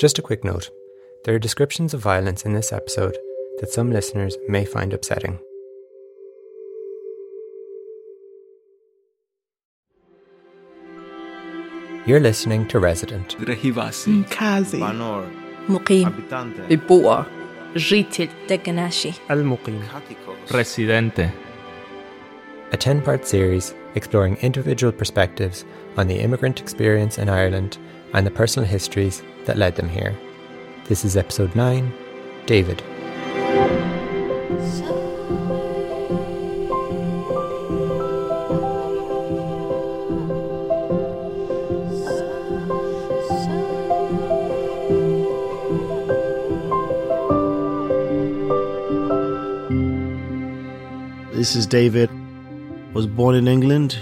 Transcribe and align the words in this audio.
Just 0.00 0.18
a 0.18 0.22
quick 0.22 0.44
note 0.44 0.70
there 1.24 1.34
are 1.34 1.38
descriptions 1.38 1.92
of 1.92 2.00
violence 2.00 2.46
in 2.46 2.54
this 2.54 2.72
episode 2.72 3.18
that 3.58 3.68
some 3.68 3.92
listeners 3.92 4.34
may 4.48 4.64
find 4.64 4.94
upsetting. 4.94 5.38
You're 12.06 12.18
listening 12.18 12.66
to 12.68 12.78
Resident. 12.80 13.36
Mkazi. 13.38 14.80
Muqim. 15.68 16.06
Beboer. 16.68 17.26
Житель. 17.74 18.30
Deganashi. 18.48 19.18
Al-Muqim. 19.28 19.82
Residente. 20.50 21.30
A 22.72 22.76
10 22.78 23.02
part 23.02 23.26
series 23.26 23.74
exploring 23.94 24.38
individual 24.40 24.92
perspectives 24.92 25.66
on 25.98 26.06
the 26.06 26.20
immigrant 26.20 26.58
experience 26.58 27.18
in 27.18 27.28
Ireland 27.28 27.76
and 28.14 28.26
the 28.26 28.30
personal 28.30 28.66
histories 28.66 29.22
that 29.46 29.56
led 29.56 29.76
them 29.76 29.88
here. 29.88 30.16
This 30.86 31.04
is 31.04 31.16
episode 31.16 31.54
9 31.54 31.92
David. 32.46 32.82
This 51.32 51.56
is 51.56 51.66
David. 51.66 52.10
Was 52.92 53.06
born 53.06 53.34
in 53.34 53.48
England, 53.48 53.96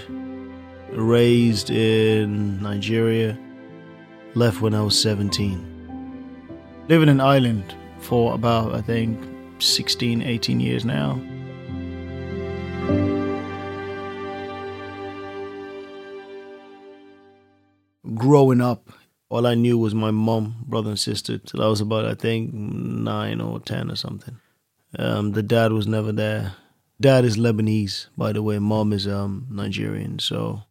raised 0.91 1.69
in 1.69 2.61
Nigeria, 2.61 3.37
left 4.35 4.61
when 4.61 4.73
I 4.73 4.81
was 4.81 4.99
17. 4.99 5.65
Living 6.87 7.09
in 7.09 7.21
Ireland 7.21 7.75
for 7.99 8.33
about, 8.33 8.73
I 8.73 8.81
think, 8.81 9.19
16, 9.59 10.21
18 10.21 10.59
years 10.59 10.85
now. 10.85 11.19
Growing 18.15 18.61
up, 18.61 18.89
all 19.29 19.45
I 19.45 19.55
knew 19.55 19.77
was 19.77 19.93
my 19.93 20.11
mom, 20.11 20.65
brother, 20.67 20.89
and 20.89 20.99
sister 20.99 21.37
till 21.37 21.61
I 21.61 21.67
was 21.67 21.81
about, 21.81 22.05
I 22.05 22.15
think, 22.15 22.53
nine 22.53 23.41
or 23.41 23.59
10 23.59 23.91
or 23.91 23.95
something. 23.95 24.39
Um, 24.97 25.33
the 25.33 25.43
dad 25.43 25.71
was 25.71 25.85
never 25.87 26.11
there. 26.11 26.53
Dad 26.99 27.23
is 27.23 27.37
Lebanese, 27.37 28.07
by 28.17 28.33
the 28.33 28.41
way. 28.41 28.59
Mom 28.59 28.91
is 28.91 29.07
um 29.07 29.47
Nigerian. 29.49 30.19
So 30.19 30.63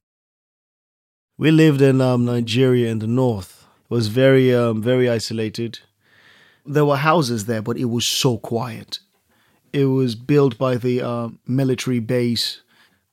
we 1.39 1.53
lived 1.53 1.81
in 1.81 2.01
um 2.01 2.25
Nigeria 2.25 2.91
in 2.91 2.99
the 2.99 3.07
north. 3.07 3.65
It 3.85 3.95
was 3.95 4.09
very 4.09 4.55
um 4.55 4.83
very 4.83 5.09
isolated. 5.09 5.79
There 6.67 6.85
were 6.85 6.97
houses 6.97 7.47
there, 7.47 7.63
but 7.63 7.79
it 7.79 7.87
was 7.87 8.05
so 8.07 8.37
quiet. 8.37 8.99
It 9.73 9.87
was 9.87 10.15
built 10.15 10.59
by 10.59 10.77
the 10.77 11.01
uh, 11.03 11.29
military 11.47 12.01
base. 12.01 12.63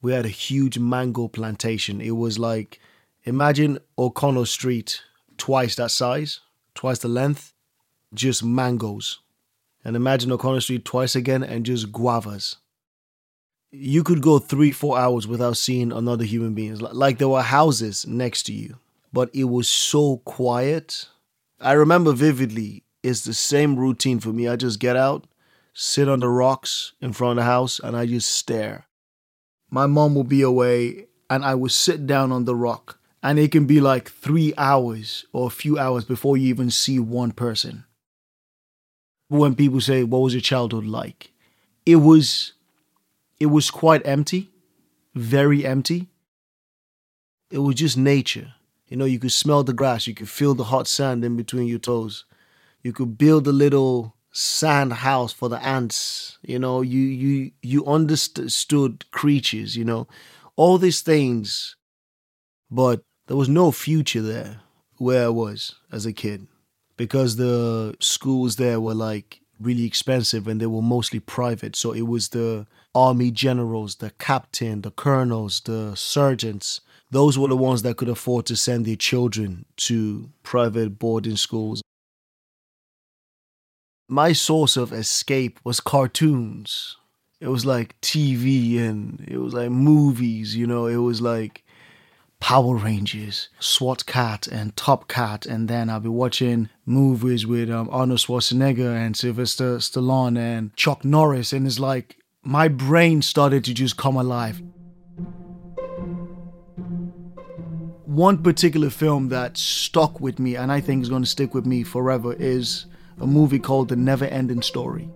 We 0.02 0.12
had 0.12 0.26
a 0.26 0.40
huge 0.46 0.78
mango 0.78 1.28
plantation. 1.30 2.02
It 2.02 2.18
was 2.18 2.38
like 2.38 2.80
imagine 3.24 3.80
O'Connell 3.98 4.46
Street 4.46 5.02
twice 5.38 5.76
that 5.76 5.92
size, 5.92 6.42
twice 6.74 7.00
the 7.00 7.08
length, 7.08 7.54
just 8.14 8.44
mangoes. 8.44 9.20
And 9.84 9.96
imagine 9.96 10.32
O'Connell 10.32 10.62
Street 10.62 10.84
twice 10.84 11.16
again 11.16 11.44
and 11.44 11.66
just 11.66 11.92
guavas 11.92 12.58
you 13.78 14.04
could 14.04 14.22
go 14.22 14.40
three, 14.40 14.72
four 14.72 14.98
hours 14.98 15.28
without 15.28 15.58
seeing 15.58 15.92
another 15.92 16.24
human 16.24 16.54
being. 16.54 16.78
Like 16.78 17.18
there 17.18 17.30
were 17.30 17.42
houses 17.42 18.06
next 18.08 18.44
to 18.44 18.54
you, 18.54 18.78
but 19.12 19.30
it 19.34 19.46
was 19.46 19.68
so 19.68 20.18
quiet. 20.18 21.08
I 21.60 21.74
remember 21.74 22.14
vividly, 22.14 22.84
it's 23.04 23.24
the 23.24 23.34
same 23.34 23.76
routine 23.76 24.20
for 24.20 24.30
me. 24.30 24.48
I 24.48 24.56
just 24.56 24.80
get 24.80 24.96
out, 24.96 25.26
sit 25.74 26.10
on 26.10 26.20
the 26.20 26.30
rocks 26.30 26.94
in 27.02 27.14
front 27.14 27.38
of 27.38 27.44
the 27.44 27.50
house, 27.50 27.80
and 27.80 27.96
I 27.96 28.06
just 28.06 28.34
stare. 28.34 28.88
My 29.70 29.88
mom 29.88 30.16
will 30.16 30.24
be 30.24 30.42
away, 30.42 31.08
and 31.30 31.44
I 31.44 31.56
will 31.56 31.70
sit 31.70 32.08
down 32.08 32.32
on 32.32 32.46
the 32.46 32.56
rock, 32.56 33.00
and 33.22 33.38
it 33.38 33.52
can 33.52 33.66
be 33.66 33.82
like 33.82 34.10
three 34.10 34.54
hours 34.58 35.26
or 35.34 35.48
a 35.48 35.52
few 35.52 35.78
hours 35.78 36.06
before 36.06 36.38
you 36.38 36.48
even 36.48 36.72
see 36.72 37.00
one 37.00 37.32
person. 37.32 37.86
When 39.28 39.56
people 39.56 39.82
say, 39.82 40.04
What 40.04 40.20
was 40.20 40.34
your 40.34 40.42
childhood 40.42 40.86
like? 40.86 41.32
It 41.86 41.98
was 41.98 42.54
it 43.40 43.48
was 43.48 43.70
quite 43.72 44.06
empty, 44.06 44.50
very 45.14 45.66
empty. 45.66 46.10
It 47.52 47.60
was 47.60 47.76
just 47.76 47.98
nature. 47.98 48.54
You 48.88 48.98
know, 48.98 49.06
you 49.06 49.20
could 49.20 49.32
smell 49.32 49.64
the 49.64 49.74
grass, 49.74 50.08
you 50.08 50.14
could 50.14 50.30
feel 50.30 50.54
the 50.54 50.66
hot 50.66 50.88
sand 50.88 51.26
in 51.26 51.36
between 51.36 51.68
your 51.68 51.80
toes. 51.80 52.26
You 52.84 52.94
could 52.94 53.18
build 53.18 53.48
a 53.48 53.52
little 53.52 54.16
sand 54.32 54.94
house 54.94 55.34
for 55.34 55.50
the 55.50 55.64
ants. 55.66 56.38
You 56.44 56.60
know, 56.60 56.82
you 56.82 57.00
you 57.00 57.52
you 57.62 57.86
understood 57.86 59.10
creatures, 59.12 59.76
you 59.76 59.86
know, 59.86 60.08
all 60.56 60.78
these 60.78 61.02
things. 61.02 61.76
But 62.70 63.02
there 63.28 63.38
was 63.38 63.50
no 63.50 63.72
future 63.72 64.22
there 64.22 64.62
where 64.98 65.26
I 65.26 65.30
was 65.30 65.76
as 65.92 66.06
a 66.06 66.14
kid 66.14 66.48
because 66.98 67.36
the 67.36 67.96
schools 68.00 68.56
there 68.58 68.80
were 68.80 68.94
like 68.94 69.42
really 69.60 69.86
expensive 69.86 70.48
and 70.48 70.60
they 70.60 70.66
were 70.66 70.82
mostly 70.82 71.20
private. 71.20 71.76
So 71.76 71.92
it 71.92 72.04
was 72.04 72.30
the 72.30 72.68
army 72.94 73.32
generals, 73.32 73.96
the 73.96 74.12
captain, 74.12 74.82
the 74.82 74.92
colonels, 74.92 75.62
the 75.62 75.96
sergeants. 75.96 76.82
Those 77.12 77.38
were 77.38 77.48
the 77.48 77.56
ones 77.56 77.82
that 77.84 77.98
could 77.98 78.10
afford 78.10 78.46
to 78.48 78.56
send 78.56 78.86
their 78.86 78.96
children 78.96 79.66
to 79.78 80.30
private 80.44 81.00
boarding 81.00 81.38
schools. 81.38 81.82
My 84.08 84.34
source 84.34 84.78
of 84.78 84.94
escape 84.94 85.60
was 85.64 85.80
cartoons. 85.80 86.98
It 87.42 87.48
was 87.48 87.66
like 87.66 88.00
TV 88.02 88.80
and 88.80 89.26
it 89.28 89.38
was 89.38 89.54
like 89.54 89.70
movies, 89.70 90.56
you 90.56 90.68
know, 90.68 90.86
it 90.86 90.98
was 90.98 91.22
like 91.22 91.65
Power 92.40 92.76
Rangers, 92.76 93.50
SWAT 93.60 94.06
Cat, 94.06 94.46
and 94.48 94.76
Top 94.76 95.08
Cat, 95.08 95.46
and 95.46 95.68
then 95.68 95.90
I'll 95.90 96.00
be 96.00 96.10
watching 96.10 96.70
movies 96.86 97.46
with 97.48 97.70
um, 97.70 97.90
Arnold 97.92 98.20
Schwarzenegger 98.20 98.96
and 98.96 99.18
Sylvester 99.18 99.78
Stallone 99.78 100.38
and 100.38 100.76
Chuck 100.76 101.04
Norris, 101.04 101.54
and 101.54 101.66
it's 101.66 101.80
like 101.80 102.18
my 102.44 102.68
brain 102.68 103.22
started 103.22 103.64
to 103.66 103.74
just 103.74 103.98
come 103.98 104.16
alive. 104.16 104.62
One 108.06 108.44
particular 108.44 108.92
film 108.92 109.30
that 109.30 109.58
stuck 109.58 110.22
with 110.22 110.38
me, 110.38 110.56
and 110.56 110.72
I 110.72 110.80
think 110.82 111.02
is 111.02 111.10
going 111.10 111.24
to 111.24 111.30
stick 111.30 111.54
with 111.54 111.66
me 111.66 111.84
forever, 111.84 112.34
is 112.34 112.86
a 113.20 113.26
movie 113.26 113.60
called 113.60 113.90
The 113.90 113.96
Never 113.96 114.26
Ending 114.26 114.62
Story. 114.62 115.10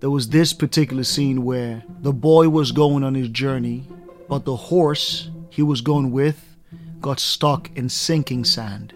There 0.00 0.10
was 0.10 0.28
this 0.28 0.52
particular 0.52 1.04
scene 1.04 1.44
where 1.44 1.82
the 2.00 2.12
boy 2.12 2.50
was 2.50 2.70
going 2.70 3.02
on 3.02 3.14
his 3.14 3.30
journey, 3.30 3.88
but 4.28 4.44
the 4.44 4.56
horse 4.56 5.30
he 5.56 5.62
was 5.62 5.80
going 5.80 6.10
with 6.12 6.54
got 7.00 7.18
stuck 7.18 7.74
in 7.74 7.88
sinking 7.88 8.44
sand. 8.44 8.92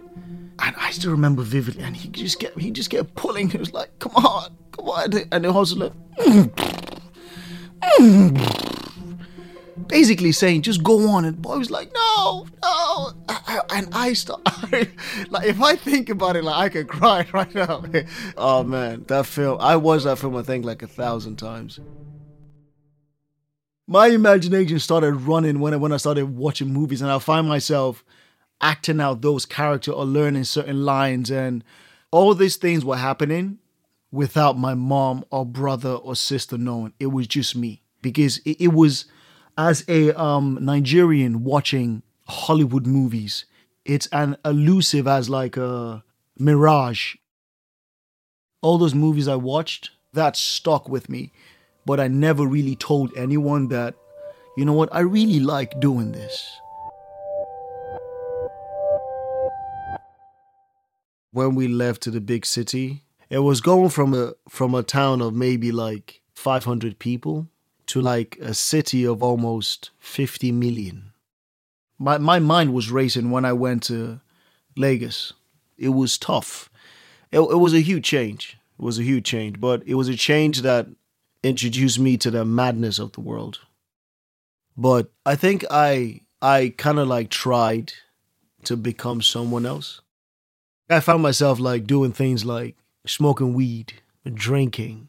And 0.58 0.76
I 0.76 0.90
still 0.90 1.10
remember 1.10 1.42
vividly, 1.42 1.82
and 1.82 1.96
he 1.96 2.10
just 2.10 2.38
kept 2.38 2.60
he 2.60 2.70
just 2.70 2.90
kept 2.90 3.14
pulling. 3.14 3.48
He 3.48 3.56
was 3.56 3.72
like, 3.72 3.98
"Come 3.98 4.12
on, 4.14 4.50
come 4.72 4.90
on!" 4.90 5.10
And 5.32 5.42
the 5.42 5.54
horse 5.54 5.74
was 5.74 5.78
like, 5.78 5.94
basically 9.86 10.32
saying, 10.32 10.60
"Just 10.60 10.82
go 10.82 11.08
on." 11.08 11.24
And 11.24 11.40
boy 11.40 11.56
was 11.56 11.70
like, 11.70 11.90
"No, 11.94 12.46
no." 12.62 13.12
And 13.72 13.88
I 13.92 14.12
start 14.12 14.42
like 15.30 15.46
if 15.46 15.62
I 15.62 15.76
think 15.76 16.10
about 16.10 16.36
it, 16.36 16.44
like 16.44 16.56
I 16.56 16.68
could 16.68 16.88
cry 16.88 17.26
right 17.32 17.54
now. 17.54 17.82
oh 18.36 18.62
man, 18.64 19.04
that 19.08 19.24
film! 19.24 19.56
I 19.60 19.76
watched 19.76 20.04
that 20.04 20.18
film 20.18 20.36
I 20.36 20.42
think 20.42 20.66
like 20.66 20.82
a 20.82 20.86
thousand 20.86 21.36
times 21.36 21.80
my 23.90 24.06
imagination 24.06 24.78
started 24.78 25.14
running 25.14 25.58
when 25.58 25.74
I, 25.74 25.76
when 25.76 25.90
I 25.90 25.96
started 25.96 26.36
watching 26.36 26.72
movies, 26.72 27.02
and 27.02 27.10
I 27.10 27.18
find 27.18 27.48
myself 27.48 28.04
acting 28.60 29.00
out 29.00 29.20
those 29.20 29.44
characters 29.44 29.92
or 29.92 30.04
learning 30.04 30.44
certain 30.44 30.84
lines, 30.84 31.28
and 31.28 31.64
all 32.12 32.32
these 32.32 32.54
things 32.54 32.84
were 32.84 32.96
happening 32.96 33.58
without 34.12 34.56
my 34.56 34.74
mom 34.74 35.24
or 35.30 35.44
brother 35.44 35.90
or 35.90 36.14
sister 36.14 36.56
knowing. 36.56 36.92
It 37.00 37.08
was 37.08 37.26
just 37.26 37.56
me 37.56 37.82
because 38.00 38.38
it, 38.38 38.60
it 38.60 38.72
was 38.72 39.06
as 39.58 39.84
a 39.88 40.12
um, 40.12 40.58
Nigerian 40.60 41.42
watching 41.42 42.04
Hollywood 42.28 42.86
movies. 42.86 43.44
It's 43.84 44.06
an 44.12 44.36
elusive 44.44 45.08
as 45.08 45.28
like 45.28 45.56
a 45.56 46.04
mirage. 46.38 47.16
All 48.62 48.78
those 48.78 48.94
movies 48.94 49.26
I 49.26 49.34
watched 49.34 49.90
that 50.12 50.36
stuck 50.36 50.88
with 50.88 51.08
me 51.08 51.32
but 51.84 52.00
I 52.00 52.08
never 52.08 52.46
really 52.46 52.76
told 52.76 53.12
anyone 53.16 53.68
that, 53.68 53.94
you 54.56 54.64
know 54.64 54.72
what, 54.72 54.88
I 54.94 55.00
really 55.00 55.40
like 55.40 55.80
doing 55.80 56.12
this. 56.12 56.60
When 61.32 61.54
we 61.54 61.68
left 61.68 62.02
to 62.02 62.10
the 62.10 62.20
big 62.20 62.44
city, 62.44 63.04
it 63.28 63.38
was 63.38 63.60
going 63.60 63.90
from 63.90 64.14
a 64.14 64.32
from 64.48 64.74
a 64.74 64.82
town 64.82 65.22
of 65.22 65.32
maybe 65.34 65.70
like 65.70 66.20
500 66.34 66.98
people 66.98 67.46
to 67.86 68.00
like 68.00 68.36
a 68.40 68.54
city 68.54 69.06
of 69.06 69.22
almost 69.22 69.90
50 70.00 70.50
million. 70.52 71.12
My 71.98 72.18
my 72.18 72.40
mind 72.40 72.74
was 72.74 72.90
racing 72.90 73.30
when 73.30 73.44
I 73.44 73.52
went 73.52 73.84
to 73.84 74.20
Lagos. 74.76 75.32
it 75.78 75.90
was 75.90 76.18
tough. 76.18 76.68
It, 77.30 77.40
it 77.40 77.58
was 77.58 77.74
a 77.74 77.80
huge 77.80 78.04
change. 78.04 78.58
It 78.78 78.82
was 78.82 78.98
a 78.98 79.02
huge 79.02 79.24
change, 79.24 79.60
but 79.60 79.82
it 79.86 79.94
was 79.94 80.08
a 80.08 80.16
change 80.16 80.62
that 80.62 80.88
introduced 81.42 81.98
me 81.98 82.16
to 82.18 82.30
the 82.30 82.44
madness 82.44 82.98
of 82.98 83.12
the 83.12 83.20
world. 83.20 83.60
But 84.76 85.10
I 85.26 85.36
think 85.36 85.64
I 85.70 86.20
I 86.40 86.74
kind 86.76 86.98
of 86.98 87.08
like 87.08 87.30
tried 87.30 87.92
to 88.64 88.76
become 88.76 89.22
someone 89.22 89.66
else. 89.66 90.00
I 90.88 91.00
found 91.00 91.22
myself 91.22 91.60
like 91.60 91.86
doing 91.86 92.12
things 92.12 92.44
like 92.44 92.76
smoking 93.06 93.54
weed, 93.54 93.94
drinking. 94.32 95.08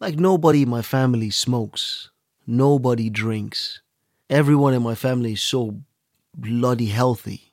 Like 0.00 0.16
nobody 0.18 0.62
in 0.62 0.68
my 0.68 0.82
family 0.82 1.30
smokes. 1.30 2.10
Nobody 2.46 3.10
drinks. 3.10 3.80
Everyone 4.30 4.74
in 4.74 4.82
my 4.82 4.94
family 4.94 5.32
is 5.32 5.42
so 5.42 5.82
bloody 6.34 6.86
healthy. 6.86 7.52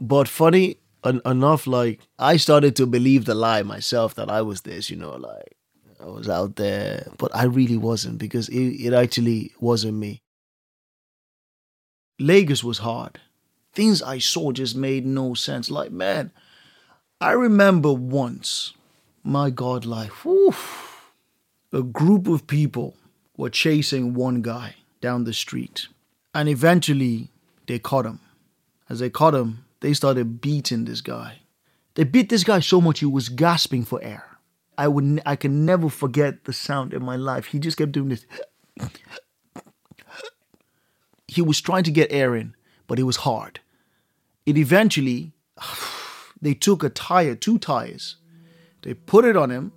But 0.00 0.28
funny 0.28 0.78
en- 1.04 1.22
enough, 1.24 1.66
like 1.66 2.00
I 2.18 2.36
started 2.36 2.74
to 2.76 2.86
believe 2.86 3.24
the 3.24 3.34
lie 3.34 3.62
myself 3.62 4.14
that 4.16 4.30
I 4.30 4.42
was 4.42 4.62
this, 4.62 4.90
you 4.90 4.96
know, 4.96 5.16
like 5.16 5.56
I 6.00 6.06
was 6.06 6.28
out 6.28 6.56
there, 6.56 7.08
but 7.18 7.34
I 7.34 7.44
really 7.44 7.76
wasn't 7.76 8.18
because 8.18 8.48
it, 8.48 8.60
it 8.60 8.92
actually 8.92 9.52
wasn't 9.58 9.94
me. 9.94 10.22
Lagos 12.18 12.62
was 12.62 12.78
hard. 12.78 13.20
Things 13.72 14.02
I 14.02 14.18
saw 14.18 14.52
just 14.52 14.76
made 14.76 15.04
no 15.06 15.34
sense. 15.34 15.70
Like, 15.70 15.90
man, 15.90 16.32
I 17.20 17.32
remember 17.32 17.92
once, 17.92 18.74
my 19.24 19.50
God, 19.50 19.84
like, 19.84 20.10
whew, 20.24 20.54
a 21.72 21.82
group 21.82 22.28
of 22.28 22.46
people 22.46 22.94
were 23.36 23.50
chasing 23.50 24.14
one 24.14 24.42
guy 24.42 24.76
down 25.00 25.24
the 25.24 25.32
street. 25.32 25.88
And 26.34 26.48
eventually, 26.48 27.28
they 27.66 27.78
caught 27.78 28.06
him. 28.06 28.20
As 28.88 29.00
they 29.00 29.10
caught 29.10 29.34
him, 29.34 29.64
they 29.80 29.92
started 29.94 30.40
beating 30.40 30.84
this 30.84 31.00
guy. 31.00 31.40
They 31.94 32.04
beat 32.04 32.28
this 32.28 32.44
guy 32.44 32.60
so 32.60 32.80
much 32.80 33.00
he 33.00 33.06
was 33.06 33.28
gasping 33.28 33.84
for 33.84 34.02
air. 34.02 34.27
I 34.78 34.86
would, 34.86 35.20
I 35.26 35.34
can 35.34 35.66
never 35.66 35.88
forget 35.88 36.44
the 36.44 36.52
sound 36.52 36.94
in 36.94 37.04
my 37.04 37.16
life. 37.16 37.46
He 37.46 37.58
just 37.58 37.76
kept 37.76 37.90
doing 37.90 38.10
this. 38.10 38.24
He 41.26 41.42
was 41.42 41.60
trying 41.60 41.82
to 41.82 41.90
get 41.90 42.12
air 42.12 42.36
in, 42.36 42.54
but 42.86 42.98
it 42.98 43.02
was 43.02 43.16
hard. 43.16 43.60
It 44.46 44.56
eventually, 44.56 45.32
they 46.40 46.54
took 46.54 46.84
a 46.84 46.88
tire, 46.88 47.34
two 47.34 47.58
tires, 47.58 48.16
they 48.82 48.94
put 48.94 49.24
it 49.24 49.36
on 49.36 49.50
him, 49.50 49.72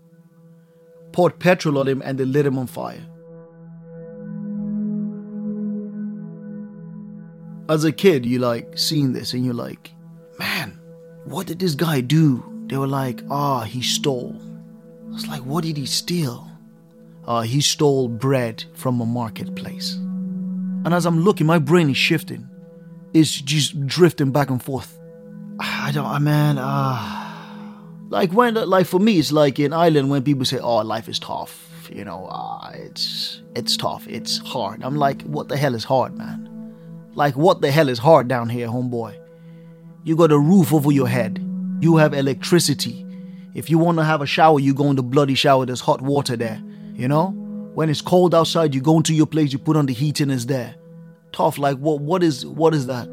poured 1.12 1.39
petrol 1.39 1.80
on 1.80 1.88
him, 1.88 2.03
and 2.06 2.19
they 2.19 2.25
lit 2.25 2.45
him 2.45 2.59
on 2.59 2.68
fire. 2.68 3.06
As 7.68 7.83
a 7.86 7.92
kid, 7.92 8.25
you 8.25 8.38
like 8.38 8.77
seeing 8.77 9.13
this 9.13 9.33
and 9.33 9.44
you're 9.44 9.53
like, 9.56 9.92
man, 10.38 10.80
what 11.25 11.48
did 11.48 11.57
this 11.57 11.74
guy 11.74 12.01
do? 12.01 12.44
They 12.68 12.77
were 12.77 12.88
like, 12.88 13.24
ah, 13.30 13.62
he 13.62 13.81
stole. 13.81 14.39
I 15.12 15.13
was 15.13 15.28
like, 15.28 15.42
what 15.42 15.66
did 15.66 15.75
he 15.75 15.86
steal? 15.86 16.50
Uh, 17.28 17.42
he 17.42 17.60
stole 17.60 18.08
bread 18.08 18.63
from 18.74 19.02
a 19.02 19.06
marketplace. 19.06 19.96
And 19.96 20.94
as 20.94 21.06
I'm 21.06 21.19
looking, 21.19 21.46
my 21.46 21.60
brain 21.60 21.90
is 21.90 21.98
shifting. 21.98 22.48
It's 23.13 23.42
just 23.42 23.86
drifting 23.86 24.31
back 24.31 24.50
and 24.50 24.63
forth. 24.63 24.98
I 25.60 25.92
don't, 25.94 26.06
I 26.06 26.18
man, 26.19 26.58
uh, 26.58 27.22
like 28.10 28.31
when, 28.31 28.54
like 28.54 28.88
for 28.88 29.02
me, 29.02 29.19
it's 29.19 29.34
like 29.34 29.60
in 29.60 29.74
Ireland 29.74 30.10
when 30.10 30.24
people 30.24 30.46
say, 30.46 30.60
"Oh, 30.60 30.78
life 30.78 31.10
is 31.10 31.19
tough," 31.19 31.69
you 31.92 32.06
know, 32.06 32.28
uh, 32.28 32.72
it's 32.74 33.42
it's 33.54 33.75
tough, 33.75 34.08
it's 34.08 34.38
hard. 34.40 34.81
I'm 34.81 34.96
like, 34.96 35.22
what 35.24 35.50
the 35.50 35.58
hell 35.58 35.75
is 35.75 35.84
hard, 35.84 36.18
man? 36.18 36.48
Like, 37.16 37.36
what 37.36 37.60
the 37.62 37.69
hell 37.69 37.90
is 37.90 38.00
hard 38.00 38.30
down 38.30 38.48
here, 38.48 38.68
homeboy? 38.68 39.19
You 40.06 40.16
got 40.16 40.31
a 40.31 40.40
roof 40.40 40.74
over 40.74 40.92
your 40.92 41.08
head. 41.08 41.46
You 41.81 41.98
have 41.98 42.13
electricity. 42.13 43.06
If 43.53 43.69
you 43.69 43.77
want 43.77 43.98
to 43.98 44.03
have 44.03 44.21
a 44.21 44.25
shower, 44.25 44.59
you 44.59 44.74
go 44.74 44.89
in 44.89 44.95
the 44.95 45.03
bloody 45.03 45.36
shower. 45.36 45.65
There's 45.65 45.81
hot 45.81 46.01
water 46.01 46.36
there. 46.38 46.62
You 46.94 47.07
know. 47.07 47.38
When 47.74 47.89
it's 47.89 48.01
cold 48.01 48.36
outside, 48.36 48.75
you 48.75 48.81
go 48.81 48.98
into 48.98 49.13
your 49.13 49.25
place, 49.25 49.53
you 49.53 49.59
put 49.59 49.77
on 49.77 49.86
the 49.86 49.94
heat, 49.94 50.19
and 50.19 50.30
it's 50.30 50.44
there. 50.45 50.75
Tough. 51.31 51.57
Like 51.57 51.77
what? 51.77 52.01
What 52.01 52.21
is? 52.21 52.45
What 52.45 52.74
is 52.74 52.88
that? 52.88 53.07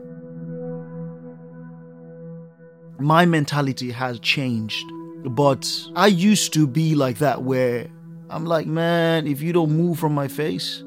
My 2.98 3.24
mentality 3.24 3.92
has 3.92 4.18
changed, 4.18 4.84
but 5.24 5.70
I 5.94 6.08
used 6.08 6.52
to 6.54 6.66
be 6.66 6.96
like 6.96 7.18
that, 7.18 7.42
where 7.42 7.88
I'm 8.28 8.44
like, 8.44 8.66
man, 8.66 9.28
if 9.28 9.40
you 9.40 9.52
don't 9.52 9.70
move 9.70 10.00
from 10.00 10.12
my 10.12 10.26
face, 10.26 10.82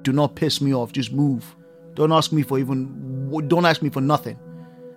do 0.00 0.12
not 0.12 0.34
piss 0.34 0.62
me 0.62 0.74
off. 0.74 0.92
Just 0.92 1.12
move. 1.12 1.54
Don't 1.92 2.12
ask 2.12 2.32
me 2.32 2.42
for 2.42 2.58
even. 2.58 3.48
Don't 3.48 3.66
ask 3.66 3.82
me 3.82 3.90
for 3.90 4.00
nothing. 4.00 4.38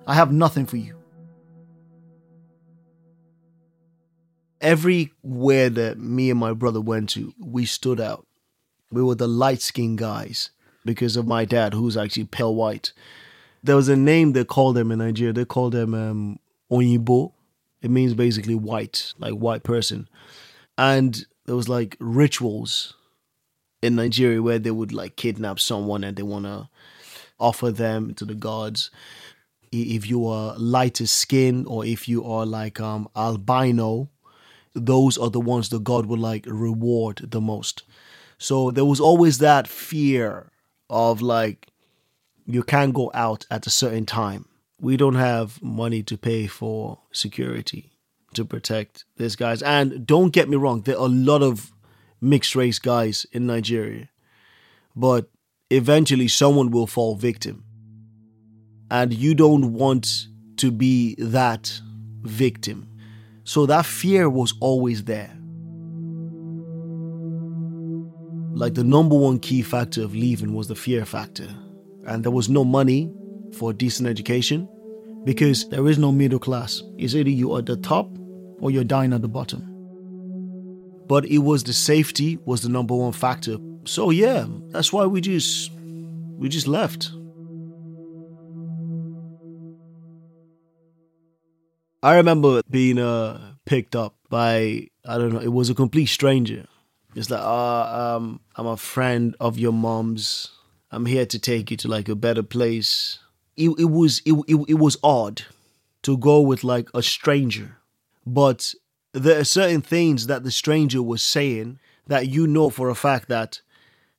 I 0.08 0.14
have 0.14 0.32
nothing 0.32 0.66
for 0.66 0.78
you. 0.78 0.95
Everywhere 4.66 5.70
that 5.70 6.00
me 6.00 6.32
and 6.32 6.40
my 6.40 6.52
brother 6.52 6.82
went 6.82 7.10
to, 7.10 7.36
we 7.40 7.66
stood 7.68 8.02
out. 8.02 8.26
We 8.92 9.04
were 9.04 9.14
the 9.14 9.28
light 9.28 9.62
skinned 9.62 10.00
guys 10.00 10.50
because 10.84 11.16
of 11.16 11.28
my 11.28 11.46
dad, 11.46 11.76
who's 11.76 11.96
actually 11.96 12.26
pale 12.26 12.56
white. 12.56 12.92
There 13.64 13.76
was 13.76 13.90
a 13.90 13.96
name 13.96 14.34
they 14.34 14.44
called 14.44 14.76
them 14.76 14.92
in 14.92 14.98
Nigeria. 14.98 15.34
They 15.34 15.46
called 15.46 15.74
them 15.74 15.94
um, 15.94 16.40
Onyibo. 16.72 17.34
It 17.84 17.92
means 17.92 18.16
basically 18.16 18.56
white, 18.56 19.14
like 19.20 19.34
white 19.34 19.62
person. 19.62 20.10
And 20.80 21.28
there 21.46 21.56
was 21.56 21.70
like 21.70 21.96
rituals 22.00 22.96
in 23.84 23.96
Nigeria 23.96 24.42
where 24.42 24.58
they 24.58 24.72
would 24.72 24.92
like 24.92 25.16
kidnap 25.16 25.60
someone 25.60 26.04
and 26.04 26.18
they 26.18 26.24
want 26.24 26.46
to 26.46 26.70
offer 27.40 27.70
them 27.70 28.16
to 28.16 28.26
the 28.26 28.34
gods. 28.34 28.90
If 29.72 30.10
you 30.10 30.26
are 30.26 30.58
lighter 30.58 31.06
skin 31.06 31.68
or 31.68 31.86
if 31.86 32.08
you 32.08 32.24
are 32.26 32.48
like 32.48 32.80
um 32.80 33.08
albino, 33.16 34.10
those 34.76 35.18
are 35.18 35.30
the 35.30 35.40
ones 35.40 35.70
that 35.70 35.84
god 35.84 36.06
would 36.06 36.20
like 36.20 36.46
reward 36.48 37.22
the 37.24 37.42
most. 37.42 37.84
So 38.38 38.70
there 38.70 38.86
was 38.86 39.00
always 39.00 39.38
that 39.40 39.68
fear 39.68 40.52
of 40.90 41.22
like 41.22 41.72
you 42.46 42.62
can't 42.62 42.94
go 42.94 43.10
out 43.14 43.46
at 43.50 43.66
a 43.66 43.72
certain 43.72 44.06
time. 44.06 44.46
We 44.80 44.98
don't 44.98 45.16
have 45.16 45.62
money 45.64 46.04
to 46.04 46.18
pay 46.18 46.48
for 46.48 47.00
security 47.12 47.94
to 48.34 48.46
protect 48.46 49.06
these 49.18 49.36
guys. 49.36 49.64
And 49.64 50.06
don't 50.06 50.32
get 50.32 50.50
me 50.50 50.58
wrong, 50.58 50.82
there 50.82 50.98
are 50.98 51.06
a 51.06 51.10
lot 51.10 51.42
of 51.42 51.72
mixed 52.22 52.56
race 52.56 52.80
guys 52.80 53.26
in 53.32 53.48
Nigeria. 53.48 54.10
But 54.96 55.30
eventually 55.70 56.28
someone 56.28 56.72
will 56.72 56.88
fall 56.88 57.16
victim. 57.16 57.64
And 58.92 59.14
you 59.14 59.34
don't 59.34 59.74
want 59.74 60.28
to 60.58 60.72
be 60.72 61.16
that 61.18 61.80
victim. 62.22 62.95
So 63.46 63.68
that 63.68 63.86
fear 63.86 64.28
was 64.28 64.56
always 64.60 65.04
there. 65.04 65.32
Like 68.54 68.74
the 68.74 68.84
number 68.84 69.16
one 69.16 69.38
key 69.40 69.62
factor 69.62 70.02
of 70.02 70.16
leaving 70.16 70.56
was 70.56 70.68
the 70.68 70.76
fear 70.76 71.06
factor. 71.06 71.48
And 72.08 72.24
there 72.24 72.32
was 72.32 72.50
no 72.50 72.66
money 72.66 73.14
for 73.54 73.70
a 73.70 73.74
decent 73.74 74.10
education 74.10 74.68
because 75.26 75.70
there 75.70 75.88
is 75.88 76.00
no 76.00 76.12
middle 76.12 76.40
class. 76.40 76.82
It's 76.98 77.14
either 77.14 77.30
you 77.30 77.54
are 77.54 77.60
at 77.60 77.68
the 77.68 77.78
top 77.78 78.10
or 78.60 78.72
you're 78.72 78.84
dying 78.84 79.14
at 79.14 79.22
the 79.22 79.28
bottom. 79.28 79.64
But 81.08 81.26
it 81.26 81.40
was 81.40 81.64
the 81.64 81.74
safety 81.74 82.40
was 82.46 82.64
the 82.64 82.70
number 82.70 82.96
one 82.96 83.12
factor. 83.12 83.58
So 83.86 84.10
yeah, 84.10 84.48
that's 84.70 84.92
why 84.92 85.06
we 85.06 85.22
just 85.22 85.72
we 86.38 86.50
just 86.50 86.68
left. 86.68 87.12
I 92.06 92.18
remember 92.18 92.62
being 92.70 93.00
uh, 93.00 93.54
picked 93.66 93.96
up 93.96 94.14
by 94.30 94.90
I 95.08 95.18
don't 95.18 95.34
know, 95.34 95.40
it 95.40 95.52
was 95.52 95.72
a 95.72 95.74
complete 95.74 96.06
stranger. 96.06 96.68
It's 97.16 97.32
like, 97.32 97.42
uh, 97.42 98.16
um, 98.16 98.42
I'm 98.56 98.68
a 98.68 98.78
friend 98.78 99.36
of 99.40 99.58
your 99.58 99.74
mom's. 99.74 100.52
I'm 100.92 101.08
here 101.08 101.26
to 101.26 101.40
take 101.40 101.72
you 101.72 101.78
to 101.78 101.88
like 101.88 102.08
a 102.08 102.14
better 102.14 102.44
place. 102.44 103.18
It, 103.58 103.70
it 103.80 103.90
was 103.90 104.22
it, 104.24 104.34
it, 104.48 104.56
it 104.68 104.74
was 104.76 104.98
odd 105.02 105.46
to 106.04 106.16
go 106.16 106.42
with 106.42 106.64
like 106.64 106.90
a 106.94 107.02
stranger, 107.02 107.78
but 108.24 108.76
there 109.14 109.40
are 109.40 109.44
certain 109.44 109.82
things 109.82 110.28
that 110.28 110.44
the 110.44 110.52
stranger 110.52 111.02
was 111.02 111.24
saying 111.24 111.80
that 112.06 112.30
you 112.30 112.46
know 112.46 112.70
for 112.70 112.90
a 112.90 112.96
fact 112.96 113.30
that 113.30 113.62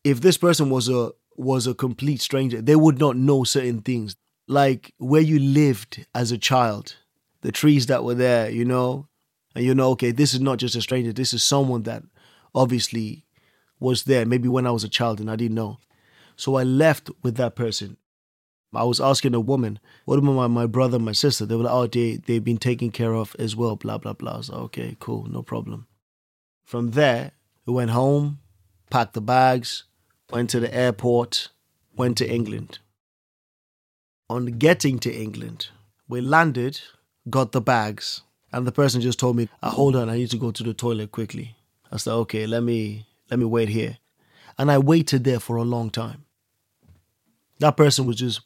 if 0.03 0.21
this 0.21 0.37
person 0.37 0.71
was 0.71 0.89
a 0.89 1.13
was 1.37 1.69
a 1.69 1.75
complete 1.75 2.21
stranger, 2.21 2.61
they 2.61 2.75
would 2.75 2.99
not 2.99 3.17
know 3.17 3.45
certain 3.45 3.81
things 3.81 4.17
like 4.49 4.93
where 4.99 5.23
you 5.23 5.39
lived 5.39 6.05
as 6.17 6.33
a 6.33 6.39
child, 6.39 6.97
the 7.47 7.53
trees 7.53 7.87
that 7.87 8.03
were 8.03 8.17
there, 8.17 8.51
you 8.51 8.65
know, 8.65 9.07
and 9.55 9.65
you 9.65 9.73
know, 9.73 9.91
okay, 9.91 10.11
this 10.11 10.35
is 10.35 10.41
not 10.41 10.59
just 10.59 10.75
a 10.75 10.83
stranger, 10.83 11.13
this 11.13 11.33
is 11.33 11.45
someone 11.45 11.85
that 11.85 12.03
obviously 12.57 13.25
was 13.79 14.03
there, 14.03 14.27
maybe 14.27 14.49
when 14.49 14.67
I 14.67 14.73
was 14.73 14.83
a 14.83 14.89
child 14.89 15.21
and 15.21 15.31
I 15.31 15.37
didn't 15.37 15.55
know. 15.55 15.79
So 16.35 16.57
I 16.57 16.65
left 16.65 17.09
with 17.23 17.37
that 17.37 17.55
person. 17.55 17.99
I 18.75 18.83
was 18.83 19.01
asking 19.01 19.33
a 19.35 19.39
woman, 19.39 19.79
what 20.07 20.19
about 20.19 20.33
my, 20.33 20.49
my 20.49 20.67
brother 20.67 20.97
and 20.97 21.05
my 21.05 21.13
sister? 21.13 21.47
They 21.47 21.55
were 21.55 21.63
like, 21.63 21.73
oh, 21.73 21.87
they, 21.87 22.17
they've 22.17 22.43
been 22.43 22.59
taken 22.59 22.91
care 22.91 23.15
of 23.15 23.37
as 23.39 23.55
well, 23.55 23.77
blah, 23.77 23.99
blah, 23.99 24.15
blah. 24.15 24.33
I 24.33 24.37
was 24.39 24.51
like, 24.51 24.61
okay, 24.63 24.97
cool, 24.99 25.29
no 25.31 25.43
problem. 25.45 25.87
From 26.65 26.91
there, 26.91 27.31
we 27.65 27.75
went 27.75 27.93
home, 27.93 28.41
packed 28.91 29.15
the 29.15 29.21
bags, 29.21 29.85
went 30.33 30.51
to 30.51 30.59
the 30.59 30.75
airport, 30.75 31.51
went 31.95 32.19
to 32.19 32.29
England. 32.29 32.81
On 34.29 34.47
getting 34.47 34.99
to 34.99 35.15
England, 35.15 35.69
we 36.09 36.21
landed, 36.21 36.81
got 37.29 37.53
the 37.53 37.61
bags, 37.61 38.23
and 38.53 38.67
the 38.67 38.73
person 38.73 39.01
just 39.01 39.19
told 39.19 39.37
me, 39.37 39.49
uh, 39.63 39.71
"Hold 39.71 39.97
on, 39.97 40.09
I 40.09 40.17
need 40.17 40.31
to 40.31 40.39
go 40.39 40.51
to 40.51 40.63
the 40.63 40.75
toilet 40.75 41.13
quickly." 41.13 41.57
I 41.91 41.97
said, 41.99 42.13
"Okay, 42.13 42.47
let 42.47 42.63
me 42.63 43.07
let 43.31 43.39
me 43.39 43.45
wait 43.47 43.69
here," 43.69 43.99
and 44.59 44.71
I 44.71 44.79
waited 44.79 45.25
there 45.25 45.41
for 45.41 45.57
a 45.57 45.63
long 45.63 45.91
time. 45.91 46.25
That 47.59 47.77
person 47.77 48.07
was 48.07 48.17
just, 48.17 48.41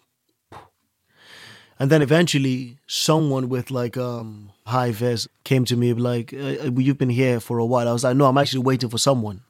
and 1.78 1.90
then 1.90 2.02
eventually, 2.02 2.78
someone 2.86 3.48
with 3.48 3.70
like 3.70 3.96
um 3.96 4.50
high 4.66 4.92
vis 4.92 5.28
came 5.44 5.64
to 5.66 5.76
me 5.76 5.92
like, 5.94 6.32
uh, 6.32 6.66
uh, 6.66 6.70
"You've 6.76 6.98
been 6.98 7.10
here 7.10 7.40
for 7.40 7.58
a 7.58 7.66
while." 7.66 7.88
I 7.88 7.92
was 7.92 8.04
like, 8.04 8.16
"No, 8.16 8.26
I'm 8.26 8.38
actually 8.38 8.62
waiting 8.62 8.90
for 8.90 8.98
someone." 8.98 9.42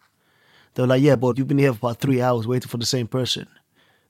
They 0.75 0.83
were 0.83 0.89
like, 0.89 1.03
"Yeah, 1.03 1.17
but 1.17 1.39
you've 1.39 1.49
been 1.49 1.59
here 1.59 1.73
for 1.73 1.79
about 1.79 2.01
three 2.01 2.21
hours 2.23 2.47
waiting 2.47 2.69
for 2.69 2.79
the 2.79 2.87
same 2.87 3.07
person." 3.09 3.47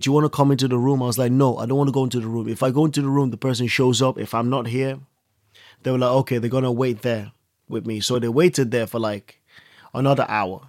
Do 0.00 0.08
you 0.08 0.12
want 0.14 0.24
to 0.24 0.30
come 0.30 0.50
into 0.50 0.66
the 0.66 0.78
room? 0.78 1.02
I 1.02 1.06
was 1.06 1.18
like, 1.18 1.30
no, 1.30 1.58
I 1.58 1.66
don't 1.66 1.76
want 1.76 1.88
to 1.88 1.92
go 1.92 2.04
into 2.04 2.20
the 2.20 2.26
room. 2.26 2.48
If 2.48 2.62
I 2.62 2.70
go 2.70 2.86
into 2.86 3.02
the 3.02 3.08
room, 3.10 3.30
the 3.30 3.36
person 3.36 3.66
shows 3.66 4.00
up. 4.00 4.18
If 4.18 4.32
I'm 4.32 4.48
not 4.48 4.66
here, 4.66 4.98
they 5.82 5.90
were 5.90 5.98
like, 5.98 6.10
okay, 6.10 6.38
they're 6.38 6.48
gonna 6.48 6.72
wait 6.72 7.02
there 7.02 7.32
with 7.68 7.86
me. 7.86 8.00
So 8.00 8.18
they 8.18 8.28
waited 8.28 8.70
there 8.70 8.86
for 8.86 8.98
like 8.98 9.42
another 9.92 10.24
hour. 10.26 10.68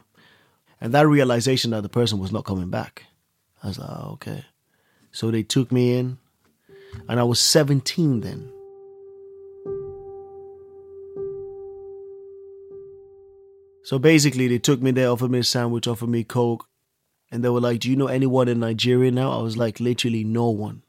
And 0.81 0.93
that 0.93 1.07
realization 1.07 1.71
that 1.71 1.81
the 1.81 1.89
person 1.89 2.19
was 2.19 2.33
not 2.33 2.43
coming 2.43 2.69
back. 2.69 3.05
I 3.63 3.67
was 3.67 3.79
like, 3.79 3.89
oh, 3.89 4.09
okay. 4.13 4.43
So 5.13 5.31
they 5.31 5.43
took 5.43 5.71
me 5.71 5.97
in, 5.97 6.17
and 7.07 7.17
I 7.17 7.23
was 7.23 7.39
17 7.39 8.19
then. 8.19 8.51
So 13.83 13.97
basically, 13.97 14.47
they 14.49 14.59
took 14.59 14.81
me 14.81 14.91
there, 14.91 15.09
offered 15.09 15.31
me 15.31 15.39
a 15.39 15.43
sandwich, 15.43 15.87
offered 15.87 16.09
me 16.09 16.23
Coke, 16.23 16.67
and 17.31 17.43
they 17.43 17.49
were 17.49 17.61
like, 17.61 17.79
Do 17.79 17.89
you 17.89 17.95
know 17.95 18.07
anyone 18.07 18.47
in 18.47 18.59
Nigeria 18.59 19.11
now? 19.11 19.31
I 19.31 19.41
was 19.41 19.57
like, 19.57 19.79
Literally 19.79 20.23
no 20.23 20.49
one. 20.49 20.83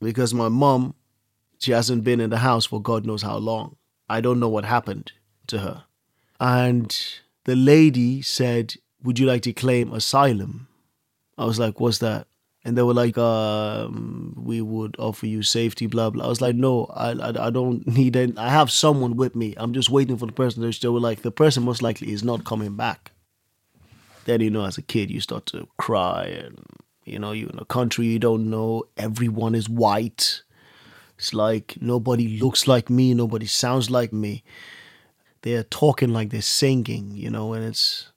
Because 0.00 0.34
my 0.34 0.48
mom, 0.48 0.94
she 1.58 1.72
hasn't 1.72 2.04
been 2.04 2.20
in 2.20 2.30
the 2.30 2.38
house 2.38 2.66
for 2.66 2.82
God 2.82 3.06
knows 3.06 3.22
how 3.22 3.38
long. 3.38 3.76
I 4.08 4.20
don't 4.20 4.38
know 4.38 4.48
what 4.48 4.66
happened 4.66 5.12
to 5.46 5.58
her. 5.58 5.84
And 6.38 6.96
the 7.44 7.56
lady 7.56 8.20
said, 8.20 8.74
Would 9.02 9.18
you 9.18 9.26
like 9.26 9.42
to 9.42 9.52
claim 9.52 9.92
asylum? 9.92 10.68
I 11.38 11.46
was 11.46 11.58
like, 11.58 11.80
What's 11.80 11.98
that? 11.98 12.26
And 12.62 12.76
they 12.76 12.82
were 12.82 12.94
like, 12.94 13.16
um, 13.16 14.34
We 14.36 14.60
would 14.60 14.96
offer 14.98 15.26
you 15.26 15.42
safety, 15.42 15.86
blah, 15.86 16.10
blah. 16.10 16.26
I 16.26 16.28
was 16.28 16.42
like, 16.42 16.56
No, 16.56 16.84
I, 16.86 17.12
I, 17.12 17.46
I 17.46 17.50
don't 17.50 17.86
need 17.96 18.16
it. 18.16 18.38
I 18.38 18.50
have 18.50 18.70
someone 18.70 19.16
with 19.16 19.34
me. 19.34 19.54
I'm 19.56 19.72
just 19.72 19.88
waiting 19.88 20.18
for 20.18 20.26
the 20.26 20.32
person. 20.32 20.70
They 20.70 20.88
were 20.88 21.00
like, 21.00 21.22
The 21.22 21.30
person 21.30 21.62
most 21.62 21.80
likely 21.80 22.12
is 22.12 22.22
not 22.22 22.44
coming 22.44 22.76
back 22.76 23.12
then 24.26 24.40
you 24.40 24.50
know 24.50 24.64
as 24.64 24.76
a 24.76 24.82
kid 24.82 25.10
you 25.10 25.20
start 25.20 25.46
to 25.46 25.66
cry 25.78 26.24
and 26.24 26.60
you 27.04 27.18
know 27.18 27.32
you're 27.32 27.48
in 27.48 27.58
a 27.58 27.64
country 27.64 28.06
you 28.06 28.18
don't 28.18 28.50
know 28.50 28.84
everyone 28.96 29.54
is 29.54 29.68
white. 29.68 30.42
It's 31.18 31.32
like 31.32 31.78
nobody 31.80 32.38
looks 32.38 32.68
like 32.68 32.90
me 32.90 33.14
nobody 33.14 33.46
sounds 33.46 33.90
like 33.90 34.12
me. 34.12 34.44
They're 35.42 35.62
talking 35.62 36.12
like 36.12 36.30
they're 36.30 36.42
singing 36.42 37.12
you 37.14 37.30
know 37.30 37.54
and 37.54 37.64
it's 37.64 38.10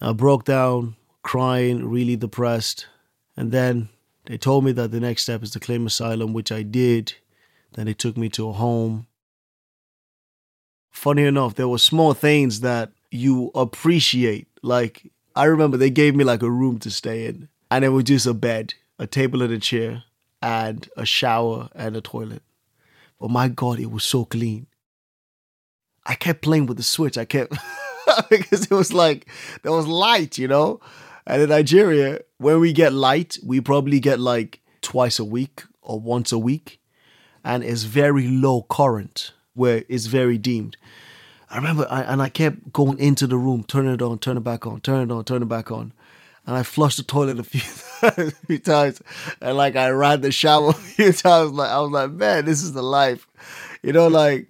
i 0.00 0.12
broke 0.12 0.44
down 0.44 0.94
crying 1.22 1.88
really 1.88 2.16
depressed. 2.16 2.86
And 3.38 3.50
then 3.50 3.88
they 4.26 4.38
told 4.38 4.64
me 4.64 4.72
that 4.72 4.92
the 4.92 5.00
next 5.00 5.22
step 5.22 5.42
is 5.42 5.50
to 5.52 5.60
claim 5.60 5.86
asylum 5.86 6.34
which 6.34 6.52
i 6.52 6.62
did. 6.62 7.14
Then 7.72 7.86
they 7.86 7.94
took 7.94 8.16
me 8.16 8.28
to 8.30 8.48
a 8.50 8.52
home. 8.52 9.06
Funny 10.90 11.24
enough 11.24 11.54
there 11.54 11.68
were 11.68 11.78
small 11.78 12.12
things 12.12 12.60
that 12.60 12.90
you 13.10 13.50
appreciate 13.54 14.46
like 14.66 15.10
I 15.34 15.44
remember 15.44 15.76
they 15.76 15.90
gave 15.90 16.14
me 16.14 16.24
like 16.24 16.42
a 16.42 16.50
room 16.50 16.78
to 16.80 16.90
stay 16.90 17.26
in, 17.26 17.48
and 17.70 17.84
it 17.84 17.90
was 17.90 18.04
just 18.04 18.26
a 18.26 18.34
bed, 18.34 18.74
a 18.98 19.06
table 19.06 19.42
and 19.42 19.52
a 19.52 19.58
chair, 19.58 20.04
and 20.42 20.88
a 20.96 21.06
shower 21.06 21.68
and 21.74 21.96
a 21.96 22.00
toilet. 22.00 22.42
But 23.20 23.30
my 23.30 23.48
God, 23.48 23.78
it 23.78 23.90
was 23.90 24.04
so 24.04 24.24
clean. 24.24 24.66
I 26.04 26.14
kept 26.14 26.42
playing 26.42 26.66
with 26.66 26.76
the 26.76 26.82
switch. 26.82 27.16
I 27.16 27.24
kept 27.24 27.56
because 28.30 28.64
it 28.64 28.70
was 28.70 28.92
like 28.92 29.26
there 29.62 29.72
was 29.72 29.86
light, 29.86 30.38
you 30.38 30.48
know. 30.48 30.80
And 31.26 31.42
in 31.42 31.48
Nigeria, 31.48 32.20
when 32.38 32.60
we 32.60 32.72
get 32.72 32.92
light, 32.92 33.38
we 33.44 33.60
probably 33.60 33.98
get 33.98 34.20
like 34.20 34.60
twice 34.80 35.18
a 35.18 35.24
week 35.24 35.64
or 35.82 35.98
once 35.98 36.32
a 36.32 36.38
week, 36.38 36.80
and 37.44 37.64
it's 37.64 37.82
very 37.82 38.28
low 38.28 38.62
current 38.62 39.32
where 39.54 39.84
it's 39.88 40.06
very 40.06 40.38
deemed. 40.38 40.76
I 41.56 41.58
remember, 41.58 41.86
I, 41.88 42.02
and 42.02 42.20
I 42.20 42.28
kept 42.28 42.70
going 42.70 42.98
into 42.98 43.26
the 43.26 43.38
room, 43.38 43.64
turning 43.66 43.94
it 43.94 44.02
on, 44.02 44.18
turning 44.18 44.42
it 44.42 44.44
back 44.44 44.66
on, 44.66 44.82
turning 44.82 45.10
it 45.10 45.10
on, 45.10 45.24
turning 45.24 45.44
it 45.44 45.48
back 45.48 45.70
on. 45.70 45.94
And 46.46 46.54
I 46.54 46.62
flushed 46.62 46.98
the 46.98 47.02
toilet 47.02 47.38
a 47.38 47.44
few, 47.44 47.60
few 48.46 48.58
times. 48.58 49.00
And 49.40 49.56
like 49.56 49.74
I 49.74 49.88
ran 49.88 50.20
the 50.20 50.30
shower 50.30 50.68
a 50.72 50.74
few 50.74 51.14
times. 51.14 51.52
Like 51.52 51.70
I 51.70 51.80
was 51.80 51.92
like, 51.92 52.10
man, 52.10 52.44
this 52.44 52.62
is 52.62 52.74
the 52.74 52.82
life. 52.82 53.26
You 53.82 53.94
know, 53.94 54.06
like, 54.06 54.48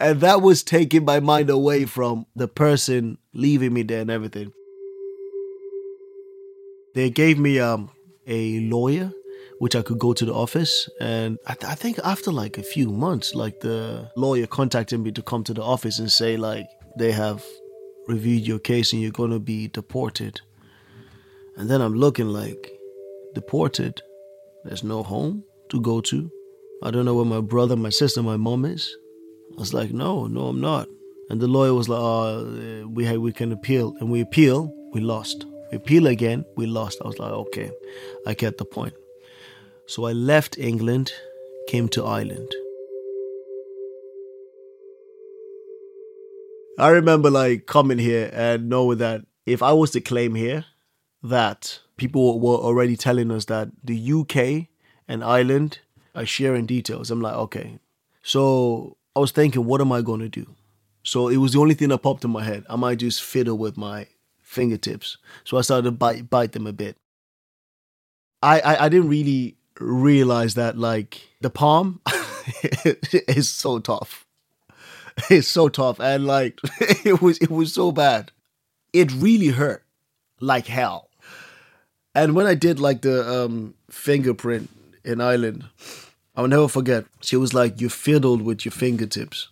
and 0.00 0.22
that 0.22 0.40
was 0.40 0.62
taking 0.62 1.04
my 1.04 1.20
mind 1.20 1.50
away 1.50 1.84
from 1.84 2.24
the 2.34 2.48
person 2.48 3.18
leaving 3.34 3.74
me 3.74 3.82
there 3.82 4.00
and 4.00 4.10
everything. 4.10 4.54
They 6.94 7.10
gave 7.10 7.38
me 7.38 7.60
um 7.60 7.90
a 8.26 8.60
lawyer 8.60 9.12
which 9.58 9.74
I 9.74 9.82
could 9.82 9.98
go 9.98 10.12
to 10.12 10.24
the 10.24 10.34
office. 10.34 10.88
And 11.00 11.38
I, 11.46 11.54
th- 11.54 11.70
I, 11.70 11.74
think 11.74 11.98
after 12.04 12.30
like 12.30 12.58
a 12.58 12.62
few 12.62 12.90
months, 12.90 13.34
like 13.34 13.60
the 13.60 14.10
lawyer 14.16 14.46
contacted 14.46 15.00
me 15.00 15.12
to 15.12 15.22
come 15.22 15.44
to 15.44 15.54
the 15.54 15.62
office 15.62 15.98
and 15.98 16.10
say 16.10 16.36
like 16.36 16.66
they 16.98 17.12
have 17.12 17.44
reviewed 18.06 18.46
your 18.46 18.58
case 18.58 18.92
and 18.92 19.02
you're 19.02 19.10
going 19.10 19.30
to 19.30 19.40
be 19.40 19.68
deported. 19.68 20.40
And 21.56 21.70
then 21.70 21.80
I'm 21.80 21.94
looking 21.94 22.28
like 22.28 22.70
deported. 23.34 24.02
There's 24.64 24.84
no 24.84 25.02
home 25.02 25.44
to 25.70 25.80
go 25.80 26.00
to. 26.02 26.30
I 26.82 26.90
don't 26.90 27.04
know 27.04 27.14
where 27.14 27.24
my 27.24 27.40
brother, 27.40 27.76
my 27.76 27.90
sister, 27.90 28.22
my 28.22 28.36
mom 28.36 28.64
is. 28.64 28.94
I 29.56 29.60
was 29.60 29.72
like, 29.72 29.92
no, 29.92 30.26
no, 30.26 30.48
I'm 30.48 30.60
not. 30.60 30.88
And 31.30 31.40
the 31.40 31.48
lawyer 31.48 31.74
was 31.74 31.88
like, 31.88 31.98
oh, 31.98 32.86
we 32.92 33.04
have, 33.06 33.20
we 33.20 33.32
can 33.32 33.50
appeal, 33.50 33.94
and 33.98 34.10
we 34.10 34.20
appeal, 34.20 34.72
we 34.92 35.00
lost. 35.00 35.46
We 35.70 35.78
appeal 35.78 36.06
again, 36.06 36.44
we 36.56 36.66
lost. 36.66 36.98
I 37.02 37.08
was 37.08 37.18
like, 37.18 37.32
okay, 37.32 37.70
I 38.26 38.34
get 38.34 38.58
the 38.58 38.64
point. 38.64 38.94
So 39.88 40.04
I 40.04 40.12
left 40.12 40.58
England, 40.58 41.12
came 41.68 41.88
to 41.90 42.04
Ireland. 42.04 42.52
I 46.78 46.88
remember 46.88 47.30
like 47.30 47.66
coming 47.66 47.98
here 47.98 48.28
and 48.32 48.68
knowing 48.68 48.98
that 48.98 49.22
if 49.46 49.62
I 49.62 49.72
was 49.72 49.92
to 49.92 50.00
claim 50.00 50.34
here, 50.34 50.64
that 51.22 51.78
people 51.96 52.40
were 52.40 52.56
already 52.56 52.96
telling 52.96 53.30
us 53.30 53.44
that 53.46 53.68
the 53.82 54.12
UK 54.12 54.68
and 55.08 55.22
Ireland 55.22 55.78
are 56.16 56.26
sharing 56.26 56.66
details. 56.66 57.10
I'm 57.10 57.20
like, 57.20 57.34
okay. 57.34 57.78
So 58.22 58.96
I 59.14 59.20
was 59.20 59.30
thinking, 59.30 59.64
what 59.64 59.80
am 59.80 59.92
I 59.92 60.02
going 60.02 60.20
to 60.20 60.28
do? 60.28 60.46
So 61.04 61.28
it 61.28 61.36
was 61.36 61.52
the 61.52 61.60
only 61.60 61.74
thing 61.74 61.90
that 61.90 61.98
popped 61.98 62.24
in 62.24 62.30
my 62.30 62.42
head. 62.42 62.64
I 62.68 62.74
might 62.74 62.98
just 62.98 63.22
fiddle 63.22 63.56
with 63.56 63.76
my 63.76 64.08
fingertips. 64.42 65.16
So 65.44 65.56
I 65.56 65.60
started 65.60 65.84
to 65.84 65.92
bite, 65.92 66.28
bite 66.28 66.52
them 66.52 66.66
a 66.66 66.72
bit. 66.72 66.96
I, 68.42 68.60
I, 68.60 68.84
I 68.84 68.88
didn't 68.88 69.08
really 69.08 69.56
realize 69.80 70.54
that 70.54 70.78
like 70.78 71.20
the 71.40 71.50
palm 71.50 72.00
is 73.28 73.48
so 73.48 73.78
tough. 73.78 74.26
It's 75.30 75.48
so 75.48 75.68
tough, 75.68 75.98
and 75.98 76.26
like 76.26 76.60
it 76.80 77.22
was, 77.22 77.38
it 77.38 77.50
was 77.50 77.72
so 77.72 77.90
bad. 77.92 78.32
It 78.92 79.12
really 79.12 79.48
hurt 79.48 79.84
like 80.40 80.66
hell. 80.66 81.08
And 82.14 82.34
when 82.34 82.46
I 82.46 82.54
did 82.54 82.80
like 82.80 83.02
the 83.02 83.28
um, 83.28 83.74
fingerprint 83.90 84.70
in 85.04 85.20
Ireland, 85.20 85.64
I'll 86.34 86.48
never 86.48 86.68
forget. 86.68 87.04
She 87.20 87.36
was 87.36 87.54
like, 87.54 87.80
"You 87.80 87.88
fiddled 87.88 88.42
with 88.42 88.64
your 88.64 88.72
fingertips." 88.72 89.48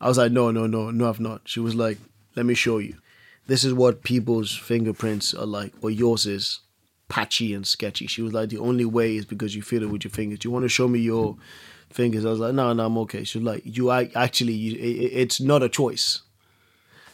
I 0.00 0.08
was 0.08 0.18
like, 0.18 0.32
"No, 0.32 0.50
no, 0.50 0.66
no, 0.66 0.90
no, 0.90 1.08
I've 1.08 1.20
not." 1.20 1.42
She 1.44 1.60
was 1.60 1.74
like, 1.74 1.98
"Let 2.36 2.46
me 2.46 2.54
show 2.54 2.78
you. 2.78 2.96
This 3.46 3.64
is 3.64 3.74
what 3.74 4.02
people's 4.02 4.56
fingerprints 4.56 5.34
are 5.34 5.46
like, 5.46 5.72
or 5.82 5.90
yours 5.90 6.26
is." 6.26 6.60
Patchy 7.12 7.52
and 7.52 7.66
sketchy. 7.66 8.06
She 8.06 8.22
was 8.22 8.32
like, 8.32 8.48
the 8.48 8.56
only 8.56 8.86
way 8.86 9.16
is 9.16 9.26
because 9.26 9.54
you 9.54 9.60
feel 9.60 9.82
it 9.82 9.90
with 9.90 10.02
your 10.02 10.10
fingers. 10.10 10.38
Do 10.38 10.48
you 10.48 10.50
want 10.50 10.62
to 10.62 10.68
show 10.70 10.88
me 10.88 10.98
your 10.98 11.36
fingers? 11.90 12.24
I 12.24 12.30
was 12.30 12.40
like, 12.40 12.54
no, 12.54 12.72
no, 12.72 12.86
I'm 12.86 12.96
okay. 12.98 13.22
She 13.22 13.36
was 13.36 13.44
like, 13.44 13.60
you 13.66 13.90
actually, 13.90 14.54
you, 14.54 14.76
it, 14.76 15.12
it's 15.12 15.38
not 15.38 15.62
a 15.62 15.68
choice. 15.68 16.22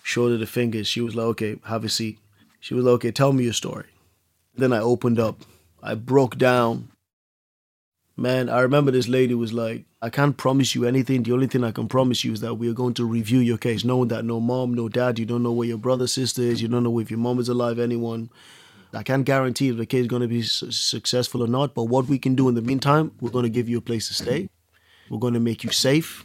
Showed 0.05 0.31
her 0.31 0.37
the 0.37 0.47
fingers. 0.47 0.87
She 0.87 1.01
was 1.01 1.17
like, 1.17 1.27
okay, 1.27 1.59
have 1.65 1.85
a 1.85 1.89
seat. 1.89 2.21
She 2.61 2.75
was 2.75 2.85
like, 2.85 2.93
okay, 2.93 3.11
tell 3.11 3.33
me 3.33 3.43
your 3.43 3.53
story. 3.53 3.87
Then 4.55 4.73
I 4.73 4.79
opened 4.79 5.19
up. 5.19 5.43
I 5.83 5.97
broke 5.97 6.39
down. 6.39 6.93
Man, 8.17 8.49
I 8.49 8.61
remember 8.61 8.93
this 8.93 9.09
lady 9.09 9.35
was 9.35 9.53
like, 9.53 9.85
I 10.01 10.11
can't 10.11 10.37
promise 10.37 10.77
you 10.77 10.85
anything. 10.85 11.25
The 11.25 11.33
only 11.33 11.49
thing 11.49 11.65
I 11.65 11.73
can 11.73 11.89
promise 11.89 12.25
you 12.25 12.33
is 12.33 12.41
that 12.43 12.55
we 12.55 12.71
are 12.71 12.73
going 12.73 12.95
to 12.95 13.05
review 13.05 13.41
your 13.41 13.59
case, 13.59 13.83
knowing 13.83 14.09
that 14.09 14.25
no 14.25 14.39
mom, 14.39 14.75
no 14.75 14.89
dad, 14.89 15.19
you 15.19 15.27
don't 15.27 15.43
know 15.43 15.51
where 15.51 15.67
your 15.67 15.77
brother, 15.77 16.07
sister 16.07 16.43
is, 16.43 16.63
you 16.63 16.69
don't 16.69 16.85
know 16.85 17.01
if 17.01 17.11
your 17.11 17.19
mom 17.19 17.41
is 17.41 17.49
alive, 17.49 17.81
anyone. 17.81 18.31
I 18.93 19.03
can't 19.03 19.25
guarantee 19.25 19.69
if 19.69 19.77
the 19.77 19.87
kid 19.87 20.01
is 20.01 20.07
going 20.07 20.23
to 20.23 20.29
be 20.29 20.43
su- 20.43 20.71
successful 20.71 21.43
or 21.43 21.47
not, 21.49 21.75
but 21.75 21.85
what 21.85 22.07
we 22.07 22.19
can 22.19 22.35
do 22.35 22.49
in 22.49 22.55
the 22.55 22.63
meantime, 22.63 23.13
we're 23.21 23.31
going 23.31 23.43
to 23.45 23.51
give 23.51 23.69
you 23.69 23.79
a 23.79 23.83
place 23.83 24.09
to 24.09 24.15
stay. 24.15 24.49
We're 25.11 25.19
going 25.19 25.35
to 25.35 25.41
make 25.41 25.63
you 25.63 25.71
safe. 25.71 26.25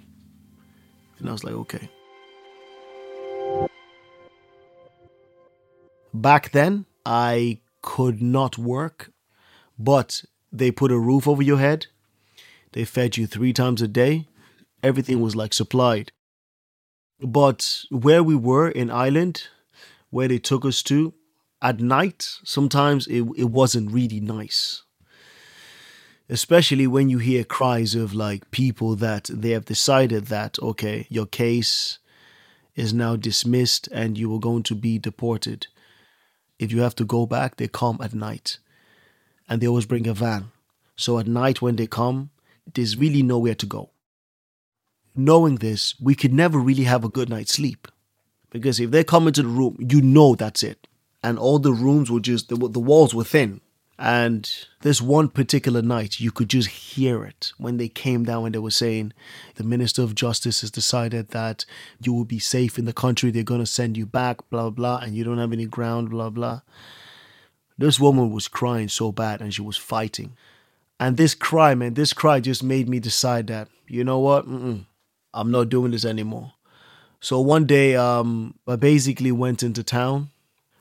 And 1.19 1.29
I 1.29 1.31
was 1.31 1.43
like, 1.43 1.53
okay. 1.53 1.89
Back 6.13 6.51
then, 6.51 6.85
I 7.05 7.59
could 7.81 8.21
not 8.21 8.57
work, 8.57 9.11
but 9.77 10.23
they 10.51 10.71
put 10.71 10.91
a 10.91 10.99
roof 10.99 11.27
over 11.27 11.41
your 11.41 11.57
head. 11.57 11.87
They 12.71 12.85
fed 12.85 13.17
you 13.17 13.27
three 13.27 13.53
times 13.53 13.81
a 13.81 13.87
day. 13.87 14.27
everything 14.83 15.21
was 15.21 15.35
like 15.35 15.53
supplied. 15.53 16.11
But 17.21 17.83
where 17.89 18.21
we 18.21 18.35
were 18.35 18.69
in 18.69 18.91
Ireland, 18.91 19.47
where 20.09 20.27
they 20.27 20.39
took 20.39 20.65
us 20.65 20.83
to, 20.83 21.13
at 21.63 21.79
night, 21.79 22.39
sometimes 22.43 23.07
it, 23.07 23.23
it 23.37 23.49
wasn't 23.49 23.89
really 23.89 24.19
nice. 24.19 24.83
Especially 26.29 26.85
when 26.87 27.09
you 27.09 27.19
hear 27.19 27.45
cries 27.45 27.95
of 27.95 28.13
like 28.13 28.51
people 28.51 28.95
that 28.97 29.29
they 29.33 29.51
have 29.51 29.65
decided 29.65 30.25
that, 30.25 30.59
okay, 30.59 31.07
your 31.09 31.25
case 31.25 31.99
is 32.75 32.93
now 32.93 33.15
dismissed 33.15 33.87
and 33.93 34.17
you 34.17 34.33
are 34.35 34.39
going 34.39 34.63
to 34.63 34.75
be 34.75 34.99
deported. 34.99 35.67
If 36.59 36.71
you 36.71 36.81
have 36.81 36.95
to 36.95 37.05
go 37.05 37.25
back, 37.25 37.55
they 37.55 37.67
come 37.67 37.97
at 38.01 38.13
night. 38.13 38.59
And 39.47 39.61
they 39.61 39.67
always 39.67 39.85
bring 39.85 40.07
a 40.07 40.13
van. 40.13 40.51
So 40.97 41.17
at 41.17 41.27
night 41.27 41.61
when 41.61 41.77
they 41.77 41.87
come, 41.87 42.31
there's 42.73 42.97
really 42.97 43.23
nowhere 43.23 43.55
to 43.55 43.65
go. 43.65 43.91
Knowing 45.15 45.57
this, 45.57 45.95
we 45.99 46.15
could 46.15 46.33
never 46.33 46.57
really 46.57 46.83
have 46.83 47.03
a 47.05 47.09
good 47.09 47.29
night's 47.29 47.53
sleep. 47.53 47.87
Because 48.49 48.79
if 48.79 48.91
they 48.91 49.03
come 49.03 49.27
into 49.27 49.43
the 49.43 49.47
room, 49.47 49.77
you 49.79 50.01
know 50.01 50.35
that's 50.35 50.63
it. 50.63 50.87
And 51.23 51.39
all 51.39 51.57
the 51.57 51.73
rooms 51.73 52.11
were 52.11 52.19
just, 52.19 52.49
the, 52.49 52.55
the 52.55 52.79
walls 52.79 53.15
were 53.15 53.23
thin. 53.23 53.61
And 53.97 54.51
this 54.81 55.01
one 55.01 55.29
particular 55.29 55.81
night, 55.81 56.19
you 56.19 56.31
could 56.31 56.49
just 56.49 56.67
hear 56.67 57.23
it 57.23 57.53
when 57.57 57.77
they 57.77 57.87
came 57.87 58.25
down 58.25 58.45
and 58.45 58.55
they 58.55 58.59
were 58.59 58.71
saying, 58.71 59.13
the 59.55 59.63
Minister 59.63 60.01
of 60.01 60.15
Justice 60.15 60.61
has 60.61 60.71
decided 60.71 61.29
that 61.29 61.63
you 62.01 62.11
will 62.11 62.25
be 62.25 62.39
safe 62.39 62.77
in 62.77 62.85
the 62.85 62.91
country. 62.91 63.31
They're 63.31 63.43
going 63.43 63.61
to 63.61 63.65
send 63.65 63.95
you 63.95 64.05
back, 64.05 64.49
blah, 64.49 64.71
blah, 64.71 64.97
and 64.97 65.15
you 65.15 65.23
don't 65.23 65.37
have 65.37 65.53
any 65.53 65.67
ground, 65.67 66.09
blah, 66.09 66.31
blah. 66.31 66.61
This 67.77 67.99
woman 67.99 68.31
was 68.31 68.47
crying 68.47 68.89
so 68.89 69.11
bad 69.11 69.41
and 69.41 69.53
she 69.53 69.61
was 69.61 69.77
fighting. 69.77 70.35
And 70.99 71.15
this 71.15 71.35
cry, 71.35 71.75
man, 71.75 71.93
this 71.93 72.13
cry 72.13 72.39
just 72.39 72.63
made 72.63 72.89
me 72.89 72.99
decide 72.99 73.47
that, 73.47 73.69
you 73.87 74.03
know 74.03 74.19
what? 74.19 74.47
Mm-mm, 74.47 74.85
I'm 75.33 75.51
not 75.51 75.69
doing 75.69 75.91
this 75.91 76.03
anymore. 76.03 76.53
So 77.19 77.39
one 77.39 77.65
day, 77.65 77.95
um, 77.95 78.55
I 78.67 78.75
basically 78.75 79.31
went 79.31 79.63
into 79.63 79.83
town. 79.83 80.31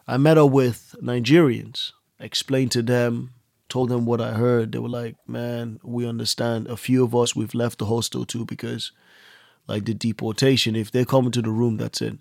I 0.06 0.16
met 0.16 0.38
up 0.38 0.50
with 0.50 0.97
Nigerians 1.00 1.92
explained 2.18 2.71
to 2.73 2.82
them, 2.82 3.35
told 3.68 3.88
them 3.88 4.04
what 4.04 4.21
I 4.21 4.32
heard. 4.32 4.73
They 4.73 4.78
were 4.78 4.88
like, 4.88 5.16
man, 5.28 5.80
we 5.82 6.06
understand. 6.06 6.66
A 6.68 6.76
few 6.76 7.04
of 7.04 7.14
us, 7.14 7.37
we've 7.37 7.54
left 7.54 7.78
the 7.78 7.87
hostel 7.87 8.25
too 8.25 8.44
because, 8.44 8.92
like, 9.66 9.85
the 9.85 9.94
deportation, 9.94 10.76
if 10.76 10.90
they 10.90 11.04
come 11.04 11.26
into 11.26 11.42
the 11.42 11.50
room, 11.50 11.76
that's 11.76 12.00
it. 12.00 12.18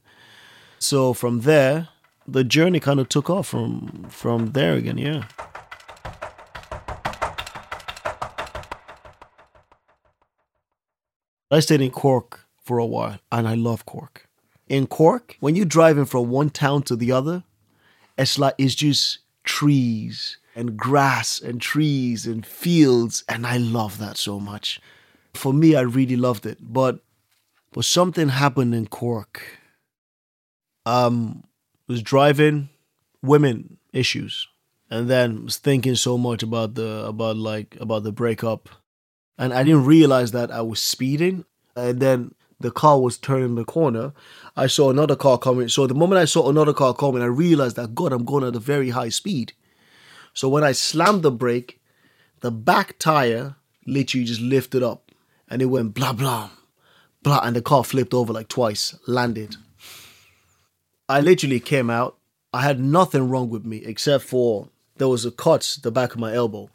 So 0.79 1.13
from 1.13 1.41
there, 1.41 1.89
the 2.27 2.43
journey 2.43 2.79
kind 2.79 2.99
of 2.99 3.09
took 3.09 3.29
off 3.29 3.47
from 3.47 4.05
from 4.09 4.51
there 4.51 4.73
again, 4.73 4.97
yeah. 4.97 5.25
I 11.49 11.59
stayed 11.59 11.81
in 11.81 11.91
Cork 11.91 12.45
for 12.63 12.77
a 12.77 12.85
while, 12.85 13.19
and 13.31 13.47
I 13.47 13.55
love 13.55 13.85
Cork. 13.85 14.27
In 14.69 14.87
Cork, 14.87 15.35
when 15.41 15.55
you're 15.55 15.65
driving 15.65 16.05
from 16.05 16.29
one 16.29 16.49
town 16.49 16.83
to 16.83 16.95
the 16.95 17.11
other, 17.11 17.43
it's 18.17 18.37
like 18.37 18.55
it's 18.57 18.75
just 18.75 19.19
trees 19.43 20.37
and 20.55 20.77
grass 20.77 21.39
and 21.39 21.61
trees 21.61 22.25
and 22.25 22.45
fields 22.45 23.23
and 23.27 23.45
I 23.47 23.57
love 23.57 23.97
that 23.99 24.17
so 24.17 24.39
much. 24.39 24.81
For 25.33 25.53
me 25.53 25.75
I 25.75 25.81
really 25.81 26.17
loved 26.17 26.45
it, 26.45 26.57
but 26.61 26.99
but 27.71 27.85
something 27.85 28.29
happened 28.29 28.75
in 28.75 28.87
Cork. 28.87 29.41
Um 30.85 31.43
was 31.87 32.01
driving 32.01 32.69
women 33.21 33.77
issues 33.93 34.47
and 34.89 35.09
then 35.09 35.45
was 35.45 35.57
thinking 35.57 35.95
so 35.95 36.17
much 36.17 36.43
about 36.43 36.75
the 36.75 37.05
about 37.05 37.37
like 37.37 37.77
about 37.79 38.03
the 38.03 38.11
breakup 38.11 38.69
and 39.37 39.53
I 39.53 39.63
didn't 39.63 39.85
realize 39.85 40.31
that 40.31 40.51
I 40.51 40.61
was 40.61 40.81
speeding 40.81 41.45
and 41.75 41.99
then 41.99 42.35
the 42.61 42.71
car 42.71 42.99
was 42.99 43.17
turning 43.17 43.55
the 43.55 43.65
corner, 43.65 44.13
I 44.55 44.67
saw 44.67 44.89
another 44.89 45.15
car 45.15 45.37
coming. 45.37 45.69
So 45.69 45.87
the 45.87 45.93
moment 45.93 46.19
I 46.21 46.25
saw 46.25 46.49
another 46.49 46.73
car 46.73 46.93
coming, 46.93 47.21
I 47.21 47.25
realized 47.25 47.75
that 47.75 47.95
God, 47.95 48.13
I'm 48.13 48.25
going 48.25 48.43
at 48.43 48.55
a 48.55 48.59
very 48.59 48.89
high 48.89 49.09
speed. 49.09 49.53
So 50.33 50.47
when 50.47 50.63
I 50.63 50.71
slammed 50.71 51.23
the 51.23 51.31
brake, 51.31 51.81
the 52.41 52.51
back 52.51 52.97
tire 52.99 53.55
literally 53.85 54.25
just 54.25 54.41
lifted 54.41 54.83
up 54.83 55.11
and 55.49 55.61
it 55.61 55.65
went 55.65 55.93
blah 55.93 56.13
blah 56.13 56.49
blah 57.23 57.41
and 57.43 57.55
the 57.55 57.61
car 57.61 57.83
flipped 57.83 58.13
over 58.13 58.33
like 58.33 58.47
twice, 58.47 58.95
landed. 59.07 59.55
I 61.09 61.19
literally 61.19 61.59
came 61.59 61.89
out. 61.89 62.17
I 62.53 62.61
had 62.61 62.79
nothing 62.79 63.29
wrong 63.29 63.49
with 63.49 63.65
me 63.65 63.77
except 63.85 64.23
for 64.23 64.69
there 64.97 65.07
was 65.07 65.25
a 65.25 65.31
cut 65.31 65.77
the 65.83 65.91
back 65.91 66.13
of 66.13 66.19
my 66.19 66.33
elbow. 66.33 66.69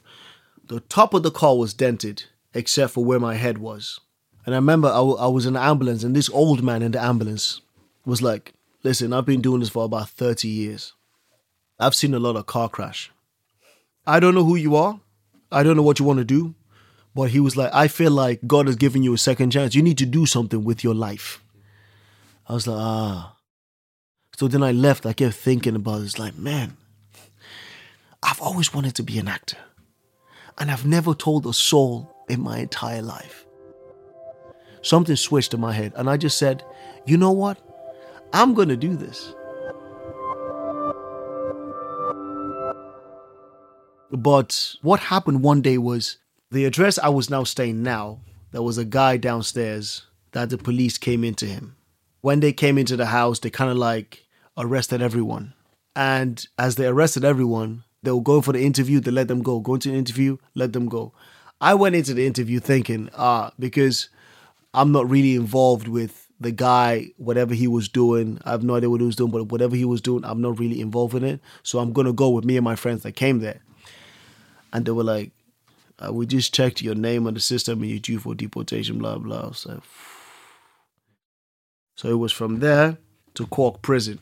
The 0.66 0.80
top 0.80 1.14
of 1.14 1.22
the 1.22 1.30
car 1.30 1.56
was 1.56 1.74
dented 1.74 2.24
except 2.54 2.92
for 2.92 3.04
where 3.04 3.20
my 3.20 3.34
head 3.34 3.58
was. 3.58 4.00
And 4.46 4.54
I 4.54 4.58
remember 4.58 4.88
I, 4.88 4.98
w- 4.98 5.16
I 5.16 5.26
was 5.26 5.44
in 5.44 5.54
the 5.54 5.60
ambulance, 5.60 6.04
and 6.04 6.14
this 6.14 6.30
old 6.30 6.62
man 6.62 6.82
in 6.82 6.92
the 6.92 7.02
ambulance 7.02 7.60
was 8.04 8.22
like, 8.22 8.54
Listen, 8.84 9.12
I've 9.12 9.26
been 9.26 9.40
doing 9.40 9.58
this 9.58 9.68
for 9.68 9.84
about 9.84 10.10
30 10.10 10.46
years. 10.46 10.92
I've 11.76 11.96
seen 11.96 12.14
a 12.14 12.20
lot 12.20 12.36
of 12.36 12.46
car 12.46 12.68
crash. 12.68 13.10
I 14.06 14.20
don't 14.20 14.32
know 14.32 14.44
who 14.44 14.54
you 14.54 14.76
are. 14.76 15.00
I 15.50 15.64
don't 15.64 15.76
know 15.76 15.82
what 15.82 15.98
you 15.98 16.04
want 16.04 16.20
to 16.20 16.24
do. 16.24 16.54
But 17.12 17.30
he 17.30 17.40
was 17.40 17.56
like, 17.56 17.74
I 17.74 17.88
feel 17.88 18.12
like 18.12 18.46
God 18.46 18.68
has 18.68 18.76
given 18.76 19.02
you 19.02 19.12
a 19.12 19.18
second 19.18 19.50
chance. 19.50 19.74
You 19.74 19.82
need 19.82 19.98
to 19.98 20.06
do 20.06 20.24
something 20.24 20.62
with 20.62 20.84
your 20.84 20.94
life. 20.94 21.42
I 22.48 22.52
was 22.52 22.68
like, 22.68 22.78
ah. 22.78 23.36
So 24.36 24.46
then 24.46 24.62
I 24.62 24.70
left. 24.70 25.04
I 25.04 25.14
kept 25.14 25.34
thinking 25.34 25.74
about 25.74 26.02
it. 26.02 26.04
It's 26.04 26.18
like, 26.20 26.36
man, 26.36 26.76
I've 28.22 28.40
always 28.40 28.72
wanted 28.72 28.94
to 28.96 29.02
be 29.02 29.18
an 29.18 29.26
actor. 29.26 29.56
And 30.58 30.70
I've 30.70 30.86
never 30.86 31.14
told 31.14 31.44
a 31.46 31.52
soul 31.52 32.14
in 32.28 32.40
my 32.40 32.58
entire 32.58 33.02
life 33.02 33.45
something 34.86 35.16
switched 35.16 35.52
in 35.52 35.60
my 35.60 35.72
head. 35.72 35.92
And 35.96 36.08
I 36.08 36.16
just 36.16 36.38
said, 36.38 36.64
you 37.06 37.16
know 37.16 37.32
what? 37.32 37.58
I'm 38.32 38.54
going 38.54 38.68
to 38.68 38.76
do 38.76 38.96
this. 38.96 39.34
But 44.12 44.76
what 44.82 45.00
happened 45.00 45.42
one 45.42 45.60
day 45.60 45.78
was 45.78 46.18
the 46.50 46.64
address 46.64 46.98
I 46.98 47.08
was 47.08 47.28
now 47.28 47.42
staying 47.42 47.82
now, 47.82 48.20
there 48.52 48.62
was 48.62 48.78
a 48.78 48.84
guy 48.84 49.16
downstairs 49.16 50.02
that 50.32 50.50
the 50.50 50.58
police 50.58 50.96
came 50.96 51.24
into 51.24 51.46
him. 51.46 51.76
When 52.20 52.40
they 52.40 52.52
came 52.52 52.78
into 52.78 52.96
the 52.96 53.06
house, 53.06 53.40
they 53.40 53.50
kind 53.50 53.70
of 53.70 53.76
like 53.76 54.24
arrested 54.56 55.02
everyone. 55.02 55.54
And 55.96 56.46
as 56.58 56.76
they 56.76 56.86
arrested 56.86 57.24
everyone, 57.24 57.84
they 58.02 58.12
were 58.12 58.22
going 58.22 58.42
for 58.42 58.52
the 58.52 58.64
interview, 58.64 59.00
they 59.00 59.10
let 59.10 59.28
them 59.28 59.42
go. 59.42 59.58
Going 59.60 59.80
to 59.80 59.90
the 59.90 59.98
interview, 59.98 60.38
let 60.54 60.72
them 60.72 60.88
go. 60.88 61.12
I 61.60 61.74
went 61.74 61.96
into 61.96 62.14
the 62.14 62.26
interview 62.26 62.60
thinking, 62.60 63.10
ah, 63.16 63.50
because 63.58 64.08
I'm 64.76 64.92
not 64.92 65.08
really 65.08 65.34
involved 65.34 65.88
with 65.88 66.28
the 66.38 66.52
guy, 66.52 67.08
whatever 67.16 67.54
he 67.54 67.66
was 67.66 67.88
doing. 67.88 68.38
I 68.44 68.50
have 68.50 68.62
no 68.62 68.76
idea 68.76 68.90
what 68.90 69.00
he 69.00 69.06
was 69.06 69.16
doing, 69.16 69.30
but 69.30 69.44
whatever 69.44 69.74
he 69.74 69.86
was 69.86 70.02
doing, 70.02 70.22
I'm 70.24 70.42
not 70.42 70.58
really 70.58 70.80
involved 70.82 71.14
in 71.14 71.24
it. 71.24 71.40
So 71.62 71.78
I'm 71.78 71.94
gonna 71.94 72.12
go 72.12 72.28
with 72.28 72.44
me 72.44 72.56
and 72.58 72.64
my 72.64 72.76
friends 72.76 73.02
that 73.02 73.12
came 73.12 73.40
there. 73.40 73.60
And 74.72 74.84
they 74.84 74.92
were 74.92 75.02
like, 75.02 75.32
uh, 75.98 76.12
"We 76.12 76.26
just 76.26 76.52
checked 76.52 76.82
your 76.82 76.94
name 76.94 77.26
on 77.26 77.32
the 77.32 77.40
system 77.40 77.80
and 77.80 77.90
you're 77.90 77.98
due 77.98 78.18
for 78.18 78.34
deportation." 78.34 78.98
Blah 78.98 79.16
blah. 79.18 79.52
So, 79.52 79.80
so 81.96 82.10
it 82.10 82.18
was 82.18 82.32
from 82.32 82.60
there 82.60 82.98
to 83.34 83.46
Cork 83.46 83.80
prison. 83.80 84.20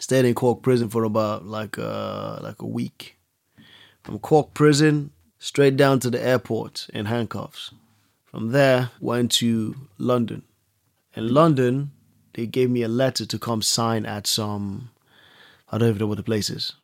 Stayed 0.00 0.24
in 0.24 0.34
Cork 0.34 0.62
prison 0.62 0.88
for 0.88 1.04
about 1.04 1.46
like 1.46 1.78
uh 1.78 2.40
like 2.42 2.60
a 2.60 2.66
week. 2.66 3.18
From 4.02 4.18
Cork 4.18 4.52
prison 4.52 5.12
straight 5.38 5.76
down 5.76 6.00
to 6.00 6.10
the 6.10 6.20
airport 6.20 6.88
in 6.92 7.06
handcuffs. 7.06 7.70
From 8.30 8.52
there, 8.52 8.90
went 9.00 9.32
to 9.32 9.74
London. 9.98 10.42
In 11.14 11.34
London, 11.34 11.90
they 12.34 12.46
gave 12.46 12.70
me 12.70 12.82
a 12.82 12.88
letter 12.88 13.26
to 13.26 13.38
come 13.38 13.60
sign 13.60 14.06
at 14.06 14.26
some, 14.26 14.90
I 15.70 15.78
don't 15.78 15.88
even 15.88 15.98
know 15.98 16.06
what 16.06 16.18
the 16.18 16.22
place 16.22 16.48
is. 16.48 16.74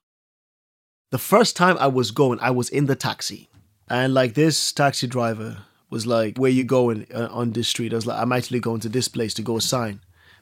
The 1.10 1.18
first 1.18 1.54
time 1.54 1.76
I 1.78 1.86
was 1.86 2.10
going, 2.10 2.40
I 2.40 2.50
was 2.50 2.68
in 2.68 2.86
the 2.86 2.96
taxi. 2.96 3.48
And 3.88 4.12
like 4.12 4.34
this 4.34 4.72
taxi 4.72 5.06
driver 5.06 5.58
was 5.88 6.04
like, 6.04 6.36
where 6.36 6.50
you 6.50 6.64
going 6.64 7.06
uh, 7.14 7.28
on 7.30 7.52
this 7.52 7.68
street? 7.68 7.92
I 7.92 7.96
was 7.96 8.06
like, 8.06 8.20
I'm 8.20 8.32
actually 8.32 8.58
going 8.58 8.80
to 8.80 8.88
this 8.88 9.06
place 9.06 9.32
to 9.34 9.42
go 9.42 9.60
sign 9.60 10.00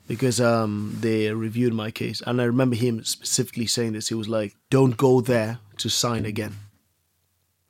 because 0.09 0.41
um, 0.41 0.97
they 1.01 1.31
reviewed 1.33 1.75
my 1.75 1.91
case. 1.91 2.23
And 2.27 2.41
I 2.41 2.45
remember 2.45 2.77
him 2.77 3.05
specifically 3.05 3.67
saying 3.67 3.93
this. 3.93 4.09
He 4.09 4.15
was 4.15 4.29
like, 4.29 4.57
don't 4.71 4.97
go 4.97 5.21
there 5.21 5.59
to 5.79 5.91
sign 5.91 6.25
again. 6.25 6.55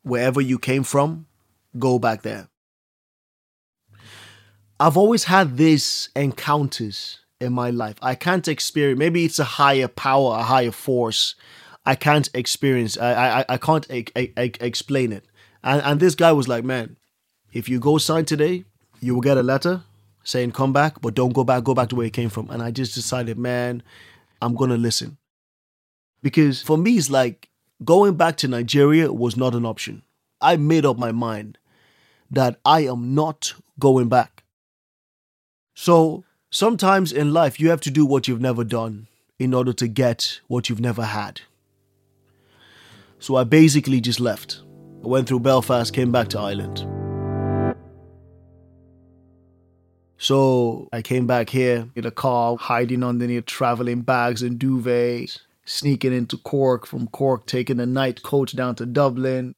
Wherever 0.02 0.40
you 0.40 0.60
came 0.60 0.84
from, 0.84 1.26
go 1.76 1.98
back 1.98 2.22
there. 2.22 2.48
I've 4.80 4.96
always 4.96 5.24
had 5.24 5.56
these 5.56 6.08
encounters 6.16 7.20
in 7.40 7.52
my 7.52 7.70
life. 7.70 7.96
I 8.02 8.14
can't 8.14 8.46
experience. 8.48 8.98
Maybe 8.98 9.24
it's 9.24 9.38
a 9.38 9.44
higher 9.44 9.88
power, 9.88 10.38
a 10.38 10.42
higher 10.42 10.72
force. 10.72 11.34
I 11.86 11.94
can't 11.94 12.28
experience. 12.34 12.98
I 12.98 13.40
I, 13.40 13.44
I 13.50 13.56
can't 13.56 13.86
I, 13.90 14.04
I, 14.16 14.52
explain 14.60 15.12
it. 15.12 15.24
And 15.62 15.82
and 15.82 16.00
this 16.00 16.14
guy 16.14 16.32
was 16.32 16.48
like, 16.48 16.64
man, 16.64 16.96
if 17.52 17.68
you 17.68 17.78
go 17.78 17.98
sign 17.98 18.24
today, 18.24 18.64
you 19.00 19.14
will 19.14 19.20
get 19.20 19.36
a 19.36 19.42
letter 19.42 19.82
saying 20.24 20.52
come 20.52 20.72
back, 20.72 21.00
but 21.00 21.14
don't 21.14 21.34
go 21.34 21.44
back. 21.44 21.64
Go 21.64 21.74
back 21.74 21.88
to 21.90 21.96
where 21.96 22.06
you 22.06 22.10
came 22.10 22.30
from. 22.30 22.50
And 22.50 22.62
I 22.62 22.70
just 22.70 22.94
decided, 22.94 23.38
man, 23.38 23.82
I'm 24.42 24.54
gonna 24.54 24.76
listen 24.76 25.18
because 26.22 26.62
for 26.62 26.76
me, 26.76 26.96
it's 26.96 27.10
like 27.10 27.48
going 27.84 28.16
back 28.16 28.36
to 28.38 28.48
Nigeria 28.48 29.12
was 29.12 29.36
not 29.36 29.54
an 29.54 29.66
option. 29.66 30.02
I 30.40 30.56
made 30.56 30.84
up 30.84 30.98
my 30.98 31.12
mind 31.12 31.58
that 32.30 32.58
I 32.64 32.80
am 32.80 33.14
not 33.14 33.54
going 33.78 34.08
back. 34.08 34.33
So 35.74 36.24
sometimes 36.50 37.12
in 37.12 37.32
life, 37.32 37.58
you 37.58 37.70
have 37.70 37.80
to 37.82 37.90
do 37.90 38.06
what 38.06 38.28
you've 38.28 38.40
never 38.40 38.64
done 38.64 39.08
in 39.38 39.52
order 39.52 39.72
to 39.74 39.88
get 39.88 40.40
what 40.46 40.68
you've 40.68 40.80
never 40.80 41.02
had. 41.02 41.40
So 43.18 43.36
I 43.36 43.44
basically 43.44 44.00
just 44.00 44.20
left. 44.20 44.60
I 45.02 45.08
went 45.08 45.28
through 45.28 45.40
Belfast, 45.40 45.92
came 45.92 46.12
back 46.12 46.28
to 46.28 46.38
Ireland. 46.38 46.86
So 50.16 50.88
I 50.92 51.02
came 51.02 51.26
back 51.26 51.50
here 51.50 51.88
in 51.96 52.06
a 52.06 52.10
car, 52.10 52.56
hiding 52.56 53.02
underneath 53.02 53.46
traveling 53.46 54.02
bags 54.02 54.42
and 54.42 54.58
duvets, 54.58 55.40
sneaking 55.64 56.14
into 56.14 56.36
Cork, 56.38 56.86
from 56.86 57.08
Cork, 57.08 57.46
taking 57.46 57.80
a 57.80 57.86
night 57.86 58.22
coach 58.22 58.54
down 58.54 58.76
to 58.76 58.86
Dublin. 58.86 59.54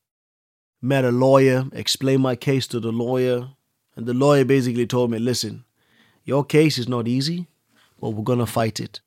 Met 0.80 1.04
a 1.04 1.12
lawyer, 1.12 1.66
explained 1.72 2.22
my 2.22 2.36
case 2.36 2.66
to 2.68 2.80
the 2.80 2.90
lawyer, 2.90 3.50
and 3.94 4.06
the 4.06 4.14
lawyer 4.14 4.44
basically 4.44 4.86
told 4.86 5.10
me, 5.10 5.18
listen, 5.18 5.64
your 6.26 6.44
case 6.44 6.76
is 6.76 6.88
not 6.88 7.08
easy, 7.08 7.46
but 8.00 8.10
we're 8.10 8.22
going 8.22 8.40
to 8.40 8.46
fight 8.46 8.80
it. 8.80 9.00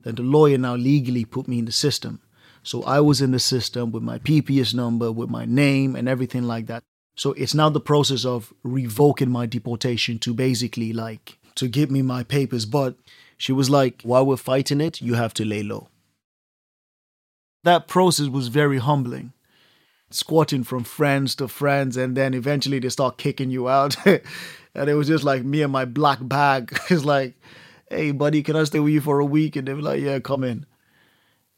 Then 0.00 0.14
the 0.14 0.22
lawyer 0.22 0.56
now 0.56 0.76
legally 0.76 1.24
put 1.24 1.46
me 1.46 1.58
in 1.58 1.66
the 1.66 1.72
system. 1.72 2.20
So 2.62 2.82
I 2.84 3.00
was 3.00 3.20
in 3.20 3.32
the 3.32 3.40
system 3.40 3.90
with 3.90 4.02
my 4.02 4.18
PPS 4.18 4.72
number, 4.72 5.10
with 5.10 5.28
my 5.28 5.44
name, 5.44 5.96
and 5.96 6.08
everything 6.08 6.44
like 6.44 6.66
that. 6.66 6.82
So 7.16 7.32
it's 7.32 7.54
now 7.54 7.68
the 7.68 7.80
process 7.80 8.24
of 8.24 8.54
revoking 8.62 9.30
my 9.30 9.46
deportation 9.46 10.18
to 10.20 10.32
basically 10.32 10.92
like 10.92 11.38
to 11.56 11.68
give 11.68 11.90
me 11.90 12.02
my 12.02 12.22
papers. 12.22 12.64
But 12.64 12.94
she 13.36 13.52
was 13.52 13.68
like, 13.68 14.02
while 14.02 14.24
we're 14.24 14.36
fighting 14.36 14.80
it, 14.80 15.02
you 15.02 15.14
have 15.14 15.34
to 15.34 15.44
lay 15.44 15.62
low. 15.62 15.88
That 17.64 17.88
process 17.88 18.28
was 18.28 18.48
very 18.48 18.78
humbling. 18.78 19.32
Squatting 20.10 20.62
from 20.62 20.84
friends 20.84 21.34
to 21.36 21.48
friends, 21.48 21.96
and 21.96 22.16
then 22.16 22.34
eventually 22.34 22.78
they 22.78 22.90
start 22.90 23.18
kicking 23.18 23.50
you 23.50 23.68
out. 23.68 23.96
and 24.74 24.88
it 24.88 24.94
was 24.94 25.08
just 25.08 25.24
like 25.24 25.44
me 25.44 25.62
and 25.62 25.72
my 25.72 25.84
black 25.84 26.18
bag. 26.22 26.76
It's 26.90 27.04
like, 27.04 27.34
hey, 27.90 28.12
buddy, 28.12 28.42
can 28.42 28.56
I 28.56 28.64
stay 28.64 28.80
with 28.80 28.92
you 28.92 29.00
for 29.00 29.20
a 29.20 29.24
week? 29.24 29.56
And 29.56 29.68
they 29.68 29.74
were 29.74 29.82
like, 29.82 30.00
yeah, 30.00 30.18
come 30.18 30.44
in. 30.44 30.66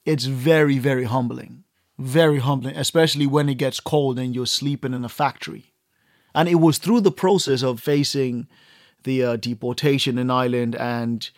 It's 0.04 0.24
very, 0.24 0.78
very 0.78 1.04
humbling. 1.04 1.64
Very 1.98 2.38
humbling, 2.38 2.76
especially 2.76 3.26
when 3.26 3.48
it 3.48 3.54
gets 3.54 3.80
cold 3.80 4.18
and 4.18 4.34
you're 4.34 4.46
sleeping 4.46 4.94
in 4.94 5.04
a 5.04 5.08
factory. 5.08 5.72
And 6.34 6.48
it 6.48 6.56
was 6.56 6.78
through 6.78 7.02
the 7.02 7.12
process 7.12 7.62
of 7.62 7.80
facing 7.80 8.48
the 9.04 9.22
uh, 9.22 9.36
deportation 9.36 10.18
in 10.18 10.30
Ireland 10.30 10.74
and 10.74 11.30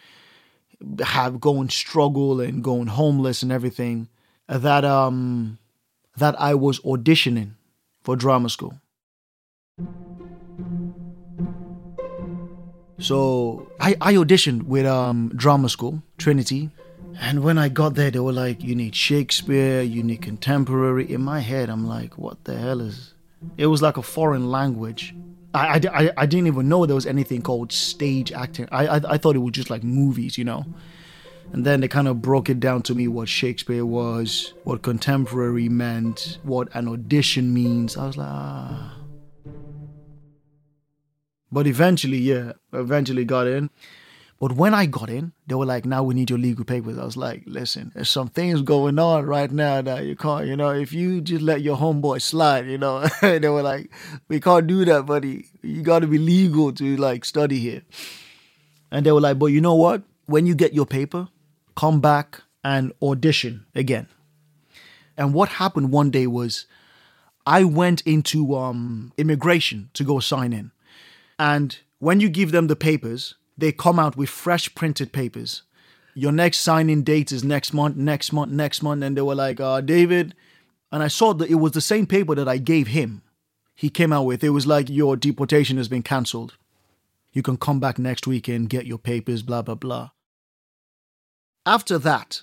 have 1.00 1.40
going 1.40 1.68
struggle 1.68 2.40
and 2.40 2.62
going 2.62 2.86
homeless 2.86 3.42
and 3.42 3.52
everything 3.52 4.08
that 4.46 4.84
um 4.84 5.58
that 6.16 6.38
I 6.40 6.54
was 6.54 6.80
auditioning 6.80 7.52
for 8.02 8.16
drama 8.16 8.48
school. 8.48 8.80
So 12.98 13.70
I, 13.80 13.96
I 14.00 14.14
auditioned 14.14 14.64
with 14.64 14.86
um 14.86 15.30
drama 15.34 15.68
school, 15.68 16.02
Trinity. 16.18 16.70
And 17.18 17.42
when 17.42 17.56
I 17.56 17.70
got 17.70 17.94
there, 17.94 18.10
they 18.10 18.18
were 18.18 18.32
like, 18.32 18.62
you 18.62 18.74
need 18.74 18.94
Shakespeare, 18.94 19.80
you 19.80 20.02
need 20.02 20.20
contemporary. 20.20 21.10
In 21.10 21.22
my 21.22 21.40
head, 21.40 21.70
I'm 21.70 21.86
like, 21.86 22.18
what 22.18 22.44
the 22.44 22.56
hell 22.58 22.82
is. 22.82 23.14
It 23.56 23.66
was 23.66 23.80
like 23.80 23.96
a 23.96 24.02
foreign 24.02 24.50
language. 24.50 25.14
I, 25.54 25.80
I, 25.94 26.10
I 26.18 26.26
didn't 26.26 26.48
even 26.48 26.68
know 26.68 26.84
there 26.84 26.94
was 26.94 27.06
anything 27.06 27.40
called 27.40 27.72
stage 27.72 28.32
acting. 28.32 28.68
I, 28.70 28.86
I, 28.86 29.00
I 29.14 29.18
thought 29.18 29.34
it 29.34 29.38
was 29.38 29.52
just 29.52 29.70
like 29.70 29.82
movies, 29.82 30.36
you 30.36 30.44
know? 30.44 30.66
And 31.54 31.64
then 31.64 31.80
they 31.80 31.88
kind 31.88 32.08
of 32.08 32.20
broke 32.20 32.50
it 32.50 32.60
down 32.60 32.82
to 32.82 32.94
me 32.94 33.08
what 33.08 33.28
Shakespeare 33.28 33.86
was, 33.86 34.52
what 34.64 34.82
contemporary 34.82 35.70
meant, 35.70 36.38
what 36.42 36.68
an 36.74 36.86
audition 36.88 37.54
means. 37.54 37.96
I 37.96 38.06
was 38.06 38.18
like, 38.18 38.28
ah. 38.28 38.92
But 41.50 41.66
eventually, 41.66 42.18
yeah, 42.18 42.52
eventually 42.72 43.24
got 43.24 43.46
in. 43.46 43.70
But 44.38 44.52
when 44.52 44.74
I 44.74 44.84
got 44.84 45.08
in, 45.08 45.32
they 45.46 45.54
were 45.54 45.64
like, 45.64 45.86
now 45.86 46.02
we 46.02 46.14
need 46.14 46.28
your 46.28 46.38
legal 46.38 46.64
papers. 46.64 46.98
I 46.98 47.04
was 47.04 47.16
like, 47.16 47.42
listen, 47.46 47.90
there's 47.94 48.10
some 48.10 48.28
things 48.28 48.60
going 48.60 48.98
on 48.98 49.24
right 49.24 49.50
now 49.50 49.80
that 49.80 50.04
you 50.04 50.14
can't, 50.14 50.46
you 50.46 50.56
know, 50.56 50.70
if 50.70 50.92
you 50.92 51.22
just 51.22 51.40
let 51.40 51.62
your 51.62 51.78
homeboy 51.78 52.20
slide, 52.20 52.66
you 52.66 52.76
know, 52.76 53.06
they 53.22 53.48
were 53.48 53.62
like, 53.62 53.90
we 54.28 54.38
can't 54.38 54.66
do 54.66 54.84
that, 54.84 55.06
buddy. 55.06 55.46
You 55.62 55.82
got 55.82 56.00
to 56.00 56.06
be 56.06 56.18
legal 56.18 56.70
to 56.72 56.96
like 56.98 57.24
study 57.24 57.58
here. 57.58 57.82
And 58.90 59.06
they 59.06 59.12
were 59.12 59.22
like, 59.22 59.38
but 59.38 59.46
you 59.46 59.62
know 59.62 59.74
what? 59.74 60.02
When 60.26 60.44
you 60.46 60.54
get 60.54 60.74
your 60.74 60.86
paper, 60.86 61.28
come 61.74 62.00
back 62.00 62.42
and 62.62 62.92
audition 63.02 63.64
again. 63.74 64.06
And 65.16 65.32
what 65.32 65.48
happened 65.48 65.92
one 65.92 66.10
day 66.10 66.26
was 66.26 66.66
I 67.46 67.64
went 67.64 68.02
into 68.02 68.54
um, 68.56 69.12
immigration 69.16 69.88
to 69.94 70.04
go 70.04 70.20
sign 70.20 70.52
in. 70.52 70.72
And 71.38 71.78
when 71.98 72.20
you 72.20 72.28
give 72.28 72.52
them 72.52 72.66
the 72.66 72.76
papers, 72.76 73.34
they 73.56 73.72
come 73.72 73.98
out 73.98 74.16
with 74.16 74.28
fresh 74.28 74.74
printed 74.74 75.12
papers. 75.12 75.62
Your 76.14 76.32
next 76.32 76.58
signing 76.58 77.02
date 77.02 77.30
is 77.30 77.44
next 77.44 77.74
month, 77.74 77.96
next 77.96 78.32
month, 78.32 78.50
next 78.50 78.82
month. 78.82 79.02
And 79.02 79.16
they 79.16 79.22
were 79.22 79.34
like, 79.34 79.60
uh, 79.60 79.80
David. 79.80 80.34
And 80.90 81.02
I 81.02 81.08
saw 81.08 81.34
that 81.34 81.50
it 81.50 81.56
was 81.56 81.72
the 81.72 81.80
same 81.80 82.06
paper 82.06 82.34
that 82.34 82.48
I 82.48 82.58
gave 82.58 82.88
him. 82.88 83.22
He 83.74 83.90
came 83.90 84.12
out 84.12 84.24
with 84.24 84.42
it 84.42 84.50
was 84.50 84.66
like, 84.66 84.88
Your 84.88 85.16
deportation 85.16 85.76
has 85.76 85.88
been 85.88 86.02
cancelled. 86.02 86.54
You 87.32 87.42
can 87.42 87.58
come 87.58 87.80
back 87.80 87.98
next 87.98 88.26
week 88.26 88.48
and 88.48 88.68
get 88.68 88.86
your 88.86 88.98
papers, 88.98 89.42
blah, 89.42 89.60
blah, 89.60 89.74
blah. 89.74 90.10
After 91.66 91.98
that, 91.98 92.42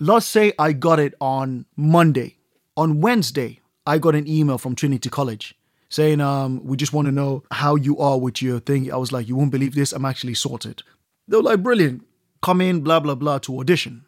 let's 0.00 0.24
say 0.24 0.52
I 0.58 0.72
got 0.72 0.98
it 0.98 1.14
on 1.20 1.66
Monday. 1.76 2.38
On 2.76 3.02
Wednesday, 3.02 3.60
I 3.86 3.98
got 3.98 4.14
an 4.14 4.26
email 4.26 4.56
from 4.56 4.74
Trinity 4.74 5.10
College 5.10 5.54
saying, 5.94 6.20
um, 6.20 6.60
we 6.64 6.76
just 6.76 6.92
want 6.92 7.06
to 7.06 7.12
know 7.12 7.44
how 7.52 7.76
you 7.76 7.96
are 7.98 8.18
with 8.18 8.42
your 8.42 8.58
thing. 8.58 8.92
I 8.92 8.96
was 8.96 9.12
like, 9.12 9.28
you 9.28 9.36
won't 9.36 9.52
believe 9.52 9.76
this. 9.76 9.92
I'm 9.92 10.04
actually 10.04 10.34
sorted. 10.34 10.82
They 11.28 11.36
were 11.36 11.44
like, 11.44 11.62
brilliant. 11.62 12.04
Come 12.42 12.60
in, 12.60 12.80
blah, 12.80 12.98
blah, 12.98 13.14
blah, 13.14 13.38
to 13.38 13.60
audition. 13.60 14.04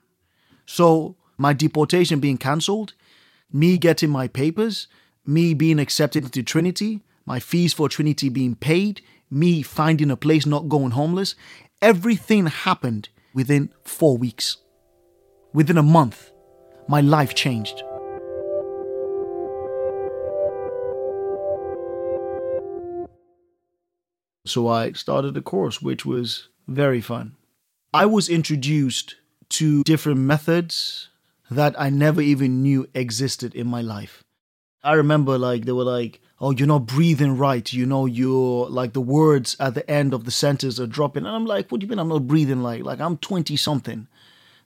So 0.67 1.15
my 1.39 1.53
deportation 1.53 2.19
being 2.19 2.39
cancelled, 2.39 2.95
me 3.53 3.79
getting 3.79 4.11
my 4.11 4.27
papers, 4.27 4.89
me 5.25 5.55
being 5.55 5.79
accepted 5.79 6.25
into 6.25 6.43
Trinity, 6.43 7.05
my 7.25 7.39
fees 7.39 7.73
for 7.73 7.89
Trinity 7.89 8.31
being 8.31 8.57
paid, 8.57 9.01
me 9.31 9.63
finding 9.63 10.11
a 10.11 10.17
place, 10.17 10.45
not 10.45 10.69
going 10.69 10.91
homeless, 10.91 11.37
everything 11.81 12.47
happened 12.47 13.11
within 13.33 13.71
four 13.85 14.17
weeks. 14.17 14.57
Within 15.53 15.79
a 15.79 15.85
month, 15.85 16.33
my 16.89 17.01
life 17.01 17.37
changed. 17.37 17.85
So 24.47 24.69
I 24.69 24.93
started 24.93 25.37
a 25.37 25.43
course, 25.43 25.83
which 25.83 26.07
was 26.07 26.49
very 26.69 27.01
fun. 27.01 27.35
I 27.93 28.07
was 28.07 28.29
introduced 28.29 29.17
to 29.51 29.83
different 29.83 30.21
methods 30.21 31.09
that 31.51 31.79
I 31.79 31.91
never 31.91 32.21
even 32.21 32.63
knew 32.63 32.89
existed 32.95 33.55
in 33.55 33.67
my 33.67 33.81
life. 33.81 34.23
I 34.83 34.93
remember 34.93 35.37
like 35.39 35.65
they 35.65 35.73
were 35.73 35.85
like, 35.85 36.21
"Oh, 36.41 36.53
you're 36.53 36.69
not 36.69 36.87
breathing 36.87 37.37
right. 37.37 37.73
You 37.73 37.87
know, 37.87 38.07
you're 38.07 38.69
like 38.69 38.93
the 38.93 39.01
words 39.01 39.57
at 39.59 39.75
the 39.75 39.89
end 39.91 40.15
of 40.15 40.25
the 40.25 40.31
sentence 40.31 40.79
are 40.79 40.87
dropping." 40.87 41.27
And 41.27 41.35
I'm 41.35 41.47
like, 41.47 41.71
"What 41.71 41.81
do 41.81 41.87
you 41.87 41.91
mean 41.91 41.99
I'm 41.99 42.09
not 42.09 42.29
breathing 42.29 42.63
like? 42.63 42.85
Like 42.85 43.01
I'm 43.01 43.17
20 43.19 43.57
something. 43.57 44.07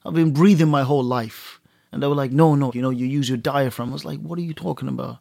I've 0.05 0.15
been 0.15 0.33
breathing 0.33 0.69
my 0.69 0.83
whole 0.83 1.05
life." 1.05 1.61
And 1.93 2.03
they 2.03 2.07
were 2.07 2.15
like, 2.15 2.33
"No, 2.33 2.55
no, 2.55 2.71
you 2.75 2.83
know, 2.83 2.91
you 2.91 3.07
use 3.07 3.29
your 3.29 3.39
diaphragm." 3.39 3.91
I 3.91 3.93
was 3.93 4.05
like, 4.05 4.21
"What 4.21 4.39
are 4.39 4.43
you 4.43 4.55
talking 4.55 4.89
about?" 4.89 5.19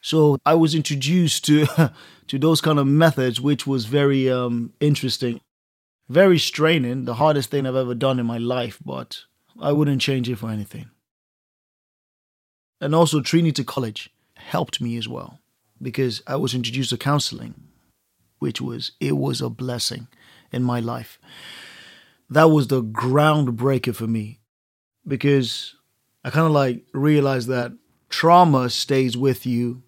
So 0.00 0.38
I 0.46 0.54
was 0.54 0.74
introduced 0.74 1.44
to 1.46 1.66
to 2.28 2.38
those 2.38 2.60
kind 2.60 2.78
of 2.78 2.86
methods, 2.86 3.40
which 3.40 3.66
was 3.66 3.84
very 3.86 4.30
um, 4.30 4.72
interesting, 4.80 5.40
very 6.08 6.38
straining. 6.38 7.04
The 7.04 7.14
hardest 7.14 7.50
thing 7.50 7.66
I've 7.66 7.76
ever 7.76 7.94
done 7.94 8.18
in 8.18 8.26
my 8.26 8.38
life, 8.38 8.78
but 8.84 9.24
I 9.60 9.72
wouldn't 9.72 10.00
change 10.00 10.28
it 10.28 10.36
for 10.36 10.50
anything. 10.50 10.90
And 12.80 12.94
also, 12.94 13.20
Trinity 13.20 13.62
College 13.64 14.10
helped 14.36 14.80
me 14.80 14.96
as 14.96 15.06
well 15.06 15.38
because 15.82 16.22
I 16.26 16.36
was 16.36 16.54
introduced 16.54 16.90
to 16.90 16.96
counseling, 16.96 17.54
which 18.38 18.60
was 18.60 18.92
it 19.00 19.16
was 19.16 19.40
a 19.40 19.50
blessing 19.50 20.08
in 20.50 20.62
my 20.62 20.80
life. 20.80 21.18
That 22.30 22.44
was 22.44 22.68
the 22.68 22.82
groundbreaker 22.82 23.94
for 23.94 24.06
me 24.06 24.40
because 25.06 25.74
I 26.24 26.30
kind 26.30 26.46
of 26.46 26.52
like 26.52 26.84
realized 26.94 27.48
that 27.48 27.72
trauma 28.08 28.70
stays 28.70 29.16
with 29.16 29.44
you 29.44 29.82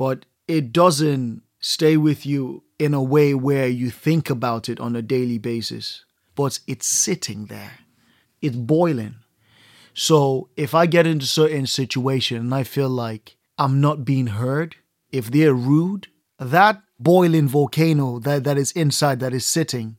but 0.00 0.24
it 0.48 0.72
doesn't 0.72 1.42
stay 1.58 1.94
with 1.94 2.24
you 2.24 2.62
in 2.78 2.94
a 2.94 3.02
way 3.02 3.34
where 3.34 3.68
you 3.68 3.90
think 3.90 4.30
about 4.30 4.66
it 4.66 4.80
on 4.80 4.96
a 4.96 5.02
daily 5.02 5.36
basis, 5.36 6.06
but 6.34 6.58
it's 6.66 6.86
sitting 6.86 7.44
there, 7.46 7.80
it's 8.40 8.56
boiling. 8.56 9.16
So 9.92 10.48
if 10.56 10.74
I 10.74 10.86
get 10.86 11.06
into 11.06 11.26
certain 11.26 11.66
situation 11.66 12.38
and 12.38 12.54
I 12.54 12.62
feel 12.62 12.88
like 12.88 13.36
I'm 13.58 13.82
not 13.82 14.06
being 14.06 14.28
heard, 14.28 14.76
if 15.12 15.30
they're 15.30 15.52
rude, 15.52 16.06
that 16.38 16.80
boiling 16.98 17.46
volcano 17.46 18.20
that, 18.20 18.44
that 18.44 18.56
is 18.56 18.72
inside 18.72 19.20
that 19.20 19.34
is 19.34 19.44
sitting 19.44 19.98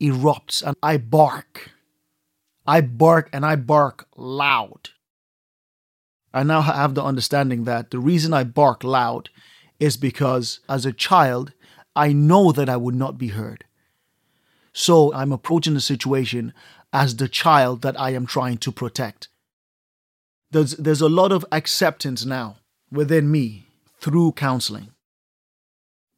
erupts 0.00 0.62
and 0.62 0.76
I 0.80 0.96
bark. 0.98 1.72
I 2.68 2.82
bark 2.82 3.30
and 3.32 3.44
I 3.44 3.56
bark 3.56 4.06
loud. 4.16 4.90
I 6.34 6.42
now 6.42 6.62
have 6.62 6.96
the 6.96 7.04
understanding 7.04 7.62
that 7.64 7.92
the 7.92 8.00
reason 8.00 8.34
I 8.34 8.42
bark 8.42 8.82
loud 8.82 9.30
is 9.78 9.96
because 9.96 10.58
as 10.68 10.84
a 10.84 10.92
child, 10.92 11.52
I 11.94 12.12
know 12.12 12.50
that 12.50 12.68
I 12.68 12.76
would 12.76 12.96
not 12.96 13.16
be 13.16 13.28
heard. 13.28 13.64
So 14.72 15.14
I'm 15.14 15.30
approaching 15.30 15.74
the 15.74 15.80
situation 15.80 16.52
as 16.92 17.16
the 17.16 17.28
child 17.28 17.82
that 17.82 17.98
I 18.00 18.10
am 18.10 18.26
trying 18.26 18.58
to 18.58 18.72
protect. 18.72 19.28
There's, 20.50 20.72
there's 20.72 21.00
a 21.00 21.08
lot 21.08 21.30
of 21.30 21.46
acceptance 21.52 22.24
now 22.24 22.56
within 22.90 23.30
me 23.30 23.68
through 24.00 24.32
counseling. 24.32 24.90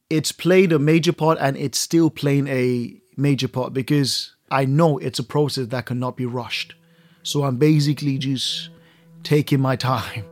It's 0.09 0.33
played 0.33 0.73
a 0.73 0.79
major 0.79 1.13
part 1.13 1.37
and 1.43 1.59
it's 1.59 1.79
still 1.79 2.09
playing 2.09 2.49
a 2.49 2.99
major 3.19 3.49
part 3.49 3.75
because 3.75 4.35
I 4.51 4.65
know 4.65 4.97
it's 4.97 5.19
a 5.19 5.25
process 5.25 5.67
that 5.67 5.87
cannot 5.87 6.17
be 6.17 6.25
rushed. 6.25 6.75
So 7.23 7.45
I'm 7.45 7.57
basically 7.59 8.17
just 8.17 8.71
taking 9.27 9.61
my 9.61 9.75
time. 9.75 10.25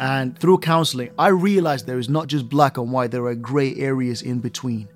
And 0.00 0.36
through 0.36 0.58
counseling, 0.58 1.10
I 1.16 1.28
realized 1.28 1.86
there 1.86 2.00
is 2.00 2.08
not 2.08 2.26
just 2.26 2.48
black 2.48 2.76
and 2.76 2.90
white, 2.90 3.12
there 3.12 3.24
are 3.26 3.34
gray 3.36 3.76
areas 3.76 4.22
in 4.22 4.40
between. 4.40 4.88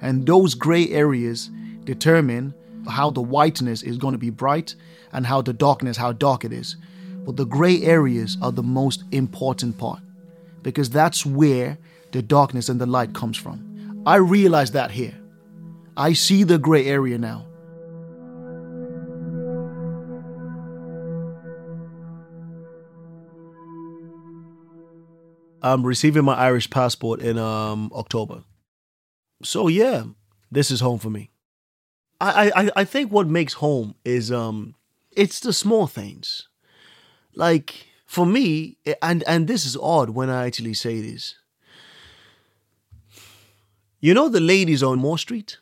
And 0.00 0.24
those 0.24 0.54
gray 0.54 0.88
areas 0.90 1.50
determine 1.82 2.54
how 2.88 3.10
the 3.10 3.20
whiteness 3.20 3.82
is 3.82 3.98
going 3.98 4.12
to 4.12 4.18
be 4.18 4.30
bright 4.30 4.76
and 5.12 5.26
how 5.26 5.42
the 5.42 5.52
darkness, 5.52 5.96
how 5.96 6.12
dark 6.12 6.44
it 6.44 6.52
is. 6.52 6.76
But 7.24 7.36
the 7.36 7.44
gray 7.44 7.82
areas 7.82 8.38
are 8.40 8.52
the 8.52 8.62
most 8.62 9.02
important 9.10 9.76
part 9.76 9.98
because 10.62 10.88
that's 10.88 11.26
where 11.26 11.78
the 12.12 12.22
darkness 12.22 12.68
and 12.68 12.80
the 12.80 12.86
light 12.86 13.12
comes 13.12 13.36
from. 13.36 14.04
I 14.06 14.16
realize 14.16 14.70
that 14.70 14.92
here. 14.92 15.18
I 15.96 16.12
see 16.12 16.44
the 16.44 16.58
gray 16.58 16.86
area 16.86 17.18
now. 17.18 17.46
I'm 25.72 25.84
receiving 25.84 26.24
my 26.24 26.34
Irish 26.34 26.70
passport 26.70 27.20
in 27.20 27.38
um, 27.38 27.90
October. 27.94 28.44
So 29.42 29.68
yeah, 29.68 30.04
this 30.50 30.70
is 30.70 30.80
home 30.80 30.98
for 30.98 31.10
me. 31.10 31.30
I, 32.20 32.50
I 32.56 32.70
I 32.76 32.84
think 32.84 33.12
what 33.12 33.26
makes 33.28 33.54
home 33.54 33.94
is 34.04 34.32
um 34.32 34.74
it's 35.10 35.40
the 35.40 35.52
small 35.52 35.86
things. 35.86 36.48
Like 37.34 37.86
for 38.06 38.24
me, 38.24 38.78
and 39.02 39.22
and 39.26 39.46
this 39.46 39.66
is 39.66 39.76
odd 39.76 40.10
when 40.10 40.30
I 40.30 40.46
actually 40.46 40.74
say 40.74 41.00
this. 41.00 41.34
You 44.00 44.14
know 44.14 44.28
the 44.28 44.40
ladies 44.40 44.82
on 44.82 44.98
Moore 44.98 45.18
Street? 45.18 45.58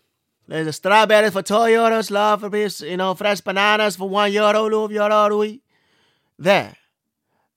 There's 0.47 0.67
a 0.67 0.73
strawberry 0.73 1.31
for 1.31 1.43
two 1.43 1.55
euros, 1.55 2.11
love 2.11 2.41
for 2.41 2.51
this, 2.51 2.83
you 2.83 2.99
know, 2.99 3.15
fresh 3.15 3.41
bananas 3.41 3.97
for 3.97 4.09
one 4.09 4.31
euro, 4.33 4.67
love 4.67 4.93
euro. 4.93 5.59
There. 6.39 6.77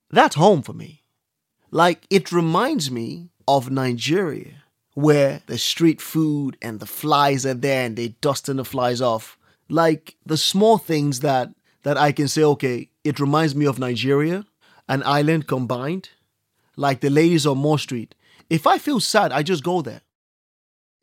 That's 0.09 0.35
home 0.35 0.61
for 0.61 0.73
me. 0.73 1.03
Like, 1.71 2.05
it 2.09 2.31
reminds 2.31 2.89
me 2.89 3.29
of 3.47 3.69
Nigeria, 3.69 4.63
where 4.93 5.41
the 5.47 5.57
street 5.57 6.01
food 6.01 6.57
and 6.61 6.79
the 6.79 6.85
flies 6.85 7.45
are 7.45 7.53
there 7.53 7.85
and 7.85 7.95
they 7.95 8.09
dusting 8.21 8.57
the 8.57 8.65
flies 8.65 9.01
off. 9.01 9.37
Like, 9.69 10.15
the 10.25 10.37
small 10.37 10.77
things 10.77 11.19
that, 11.21 11.49
that 11.83 11.97
I 11.97 12.11
can 12.11 12.27
say, 12.27 12.43
okay, 12.43 12.89
it 13.03 13.19
reminds 13.19 13.55
me 13.55 13.65
of 13.65 13.79
Nigeria, 13.79 14.45
an 14.87 15.03
island 15.03 15.47
combined. 15.47 16.09
Like 16.75 17.01
the 17.01 17.09
ladies 17.09 17.47
on 17.47 17.57
Moore 17.57 17.79
Street. 17.79 18.13
If 18.49 18.67
I 18.67 18.77
feel 18.77 18.99
sad, 18.99 19.31
I 19.31 19.41
just 19.43 19.63
go 19.63 19.81
there. 19.81 20.01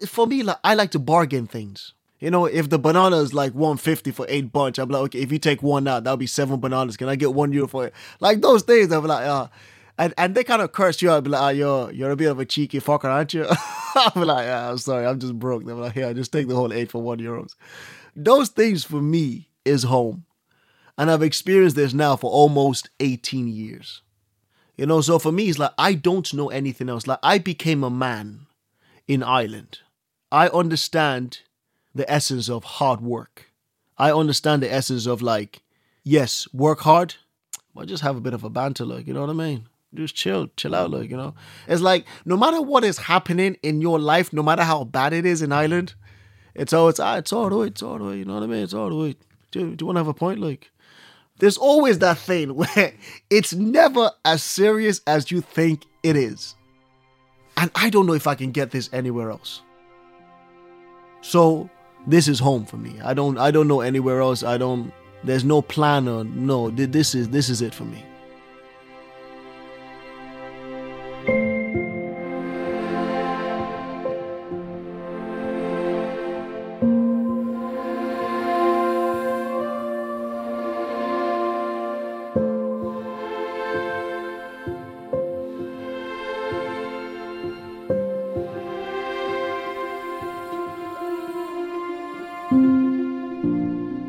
For 0.07 0.27
me, 0.27 0.43
like, 0.43 0.59
I 0.63 0.75
like 0.75 0.93
to 0.93 0.99
bargain 0.99 1.47
things. 1.47 1.95
You 2.21 2.31
know, 2.31 2.47
if 2.47 2.71
the 2.71 2.79
banana 2.79 3.17
is 3.17 3.35
like 3.35 3.53
150 3.53 4.13
for 4.13 4.25
eight 4.29 4.53
bunch, 4.53 4.79
I'm 4.79 4.89
like, 4.89 5.03
okay, 5.03 5.19
if 5.19 5.33
you 5.33 5.39
take 5.39 5.63
one 5.63 5.87
out, 5.87 6.05
that'll 6.05 6.17
be 6.17 6.27
seven 6.27 6.59
bananas. 6.61 6.97
Can 6.97 7.09
I 7.09 7.17
get 7.17 7.35
one 7.35 7.53
euro 7.53 7.69
for 7.69 7.87
it? 7.87 7.95
Like 8.21 8.41
those 8.41 8.63
things, 8.63 8.93
I'm 8.93 9.05
like, 9.05 9.27
ah. 9.27 9.45
Uh, 9.45 9.49
and 9.99 10.13
and 10.19 10.35
they 10.35 10.45
kind 10.45 10.63
of 10.63 10.73
curse 10.73 11.01
you 11.03 11.11
out, 11.11 11.25
be 11.25 11.31
like, 11.31 11.41
ah, 11.41 11.47
oh, 11.47 11.51
you're 11.51 11.93
you're 11.93 12.11
a 12.11 12.17
bit 12.17 12.31
of 12.31 12.39
a 12.39 12.45
cheeky 12.45 12.81
fucker, 12.81 13.05
aren't 13.05 13.35
you? 13.35 13.47
I'm 13.95 14.23
like, 14.23 14.47
oh, 14.47 14.71
I'm 14.71 14.79
sorry, 14.79 15.07
I'm 15.07 15.19
just 15.19 15.39
broke. 15.39 15.65
They're 15.65 15.75
like, 15.75 15.97
yeah, 15.97 16.13
just 16.13 16.33
take 16.33 16.49
the 16.49 16.57
whole 16.57 16.73
eight 16.73 16.91
for 16.91 17.03
one 17.03 17.19
euros. 17.19 17.55
Those 18.17 18.49
things 18.49 18.85
for 18.85 19.01
me 19.01 19.49
is 19.65 19.85
home. 19.85 20.25
And 20.97 21.11
I've 21.11 21.23
experienced 21.23 21.75
this 21.75 21.93
now 21.93 22.15
for 22.15 22.31
almost 22.31 22.89
18 23.01 23.49
years. 23.49 24.03
You 24.77 24.87
know, 24.87 25.01
so 25.01 25.19
for 25.19 25.33
me, 25.33 25.49
it's 25.49 25.59
like 25.59 25.73
I 25.79 25.95
don't 25.95 26.33
know 26.35 26.51
anything 26.51 26.89
else. 26.89 27.07
Like 27.07 27.19
I 27.23 27.39
became 27.39 27.83
a 27.83 27.91
man 27.91 28.47
in 29.07 29.23
Ireland. 29.23 29.81
I 30.31 30.49
understand 30.49 31.41
the 31.95 32.11
essence 32.11 32.49
of 32.49 32.65
hard 32.65 33.01
work. 33.01 33.51
I 33.97 34.11
understand 34.11 34.63
the 34.63 34.73
essence 34.73 35.07
of 35.07 35.23
like, 35.23 35.63
yes, 36.03 36.49
work 36.53 36.81
hard, 36.81 37.15
but 37.75 37.87
just 37.87 38.03
have 38.03 38.17
a 38.17 38.21
bit 38.21 38.35
of 38.35 38.43
a 38.43 38.51
banter, 38.51 38.85
like, 38.85 39.07
you 39.07 39.15
know 39.15 39.21
what 39.21 39.31
I 39.31 39.35
mean? 39.35 39.69
Just 39.95 40.15
chill, 40.15 40.49
chill 40.57 40.75
out, 40.75 40.91
like 40.91 41.11
you 41.11 41.17
know. 41.17 41.35
It's 41.69 41.83
like 41.83 42.07
no 42.25 42.37
matter 42.37 42.61
what 42.61 42.85
is 42.85 42.99
happening 42.99 43.57
in 43.63 43.81
your 43.81 43.99
life, 43.99 44.33
no 44.33 44.43
matter 44.43 44.63
how 44.63 44.85
bad 44.85 45.13
it 45.13 45.27
is 45.27 45.43
in 45.43 45.53
Ireland, 45.53 45.95
it's 46.55 46.73
all 46.73 46.89
it's 46.89 47.01
ah, 47.01 47.17
it's 47.17 47.33
all 47.33 47.49
the 47.49 47.57
way, 47.57 47.67
it's 47.69 47.83
all 47.83 47.99
the 47.99 48.05
way. 48.05 48.19
You 48.19 48.25
know 48.25 48.35
what 48.35 48.43
I 48.43 48.47
mean? 48.47 48.63
It's 48.63 48.75
all 48.75 48.89
the 48.89 48.97
way. 48.97 49.17
Do, 49.51 49.75
do 49.75 49.83
you 49.83 49.87
want 49.87 49.97
to 49.97 50.01
have 50.01 50.09
a 50.09 50.15
point? 50.15 50.41
Like, 50.41 50.71
there's 51.39 51.57
always 51.57 51.99
that 52.01 52.19
thing 52.19 52.55
where 52.55 52.95
it's 53.31 53.55
never 53.55 54.11
as 54.25 54.43
serious 54.43 55.01
as 55.07 55.31
you 55.31 55.41
think 55.41 55.85
it 56.03 56.17
is, 56.17 56.55
and 57.57 57.71
I 57.75 57.91
don't 57.91 58.07
know 58.07 58.15
if 58.15 58.27
I 58.27 58.35
can 58.35 58.53
get 58.53 58.71
this 58.71 58.89
anywhere 58.93 59.31
else. 59.31 59.63
So 61.23 61.71
this 62.07 62.29
is 62.29 62.39
home 62.39 62.67
for 62.67 62.77
me. 62.77 63.01
I 63.03 63.15
don't 63.15 63.39
I 63.39 63.51
don't 63.51 63.69
know 63.69 63.81
anywhere 63.81 64.21
else. 64.21 64.43
I 64.43 64.59
don't. 64.59 64.93
There's 65.23 65.45
no 65.45 65.63
plan 65.63 66.07
or 66.07 66.25
no. 66.25 66.71
This 66.71 67.15
is 67.15 67.31
this 67.31 67.49
is 67.49 67.63
it 67.63 67.75
for 67.75 67.85
me. 67.85 68.05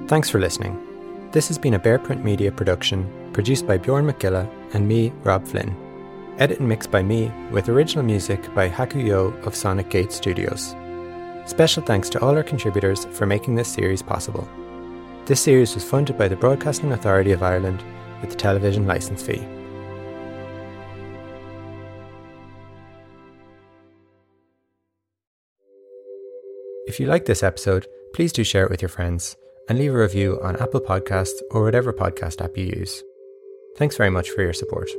Thanks 0.07 0.29
for 0.29 0.39
listening. 0.39 0.79
This 1.31 1.47
has 1.47 1.57
been 1.57 1.73
a 1.73 1.79
Bearprint 1.79 2.23
Media 2.23 2.51
production 2.51 3.09
produced 3.33 3.65
by 3.65 3.79
Bjorn 3.79 4.05
Mac 4.05 4.19
Giolla 4.19 4.47
and 4.75 4.87
me, 4.87 5.11
Rob 5.23 5.47
Flynn. 5.47 5.75
Edit 6.37 6.59
and 6.59 6.69
mixed 6.69 6.91
by 6.91 7.01
me, 7.01 7.31
with 7.49 7.69
original 7.69 8.05
music 8.05 8.53
by 8.53 8.69
Haku 8.69 9.03
Yeo 9.03 9.33
of 9.45 9.55
Sonic 9.55 9.89
Gate 9.89 10.11
Studios. 10.11 10.75
Special 11.47 11.81
thanks 11.81 12.07
to 12.09 12.21
all 12.21 12.35
our 12.35 12.43
contributors 12.43 13.05
for 13.05 13.25
making 13.25 13.55
this 13.55 13.67
series 13.67 14.03
possible. 14.03 14.47
This 15.25 15.41
series 15.41 15.73
was 15.73 15.83
funded 15.83 16.19
by 16.19 16.27
the 16.27 16.35
Broadcasting 16.35 16.91
Authority 16.91 17.31
of 17.31 17.41
Ireland 17.41 17.83
with 18.21 18.29
the 18.29 18.35
television 18.35 18.85
licence 18.85 19.23
fee. 19.23 19.43
If 26.85 26.99
you 26.99 27.07
like 27.07 27.25
this 27.25 27.41
episode, 27.41 27.87
please 28.13 28.31
do 28.31 28.43
share 28.43 28.65
it 28.65 28.69
with 28.69 28.83
your 28.83 28.89
friends 28.89 29.35
and 29.67 29.79
leave 29.79 29.93
a 29.93 29.97
review 29.97 30.39
on 30.41 30.55
Apple 30.57 30.81
Podcasts 30.81 31.39
or 31.51 31.63
whatever 31.63 31.93
podcast 31.93 32.43
app 32.43 32.57
you 32.57 32.65
use. 32.65 33.03
Thanks 33.77 33.97
very 33.97 34.09
much 34.09 34.29
for 34.29 34.41
your 34.41 34.53
support. 34.53 34.89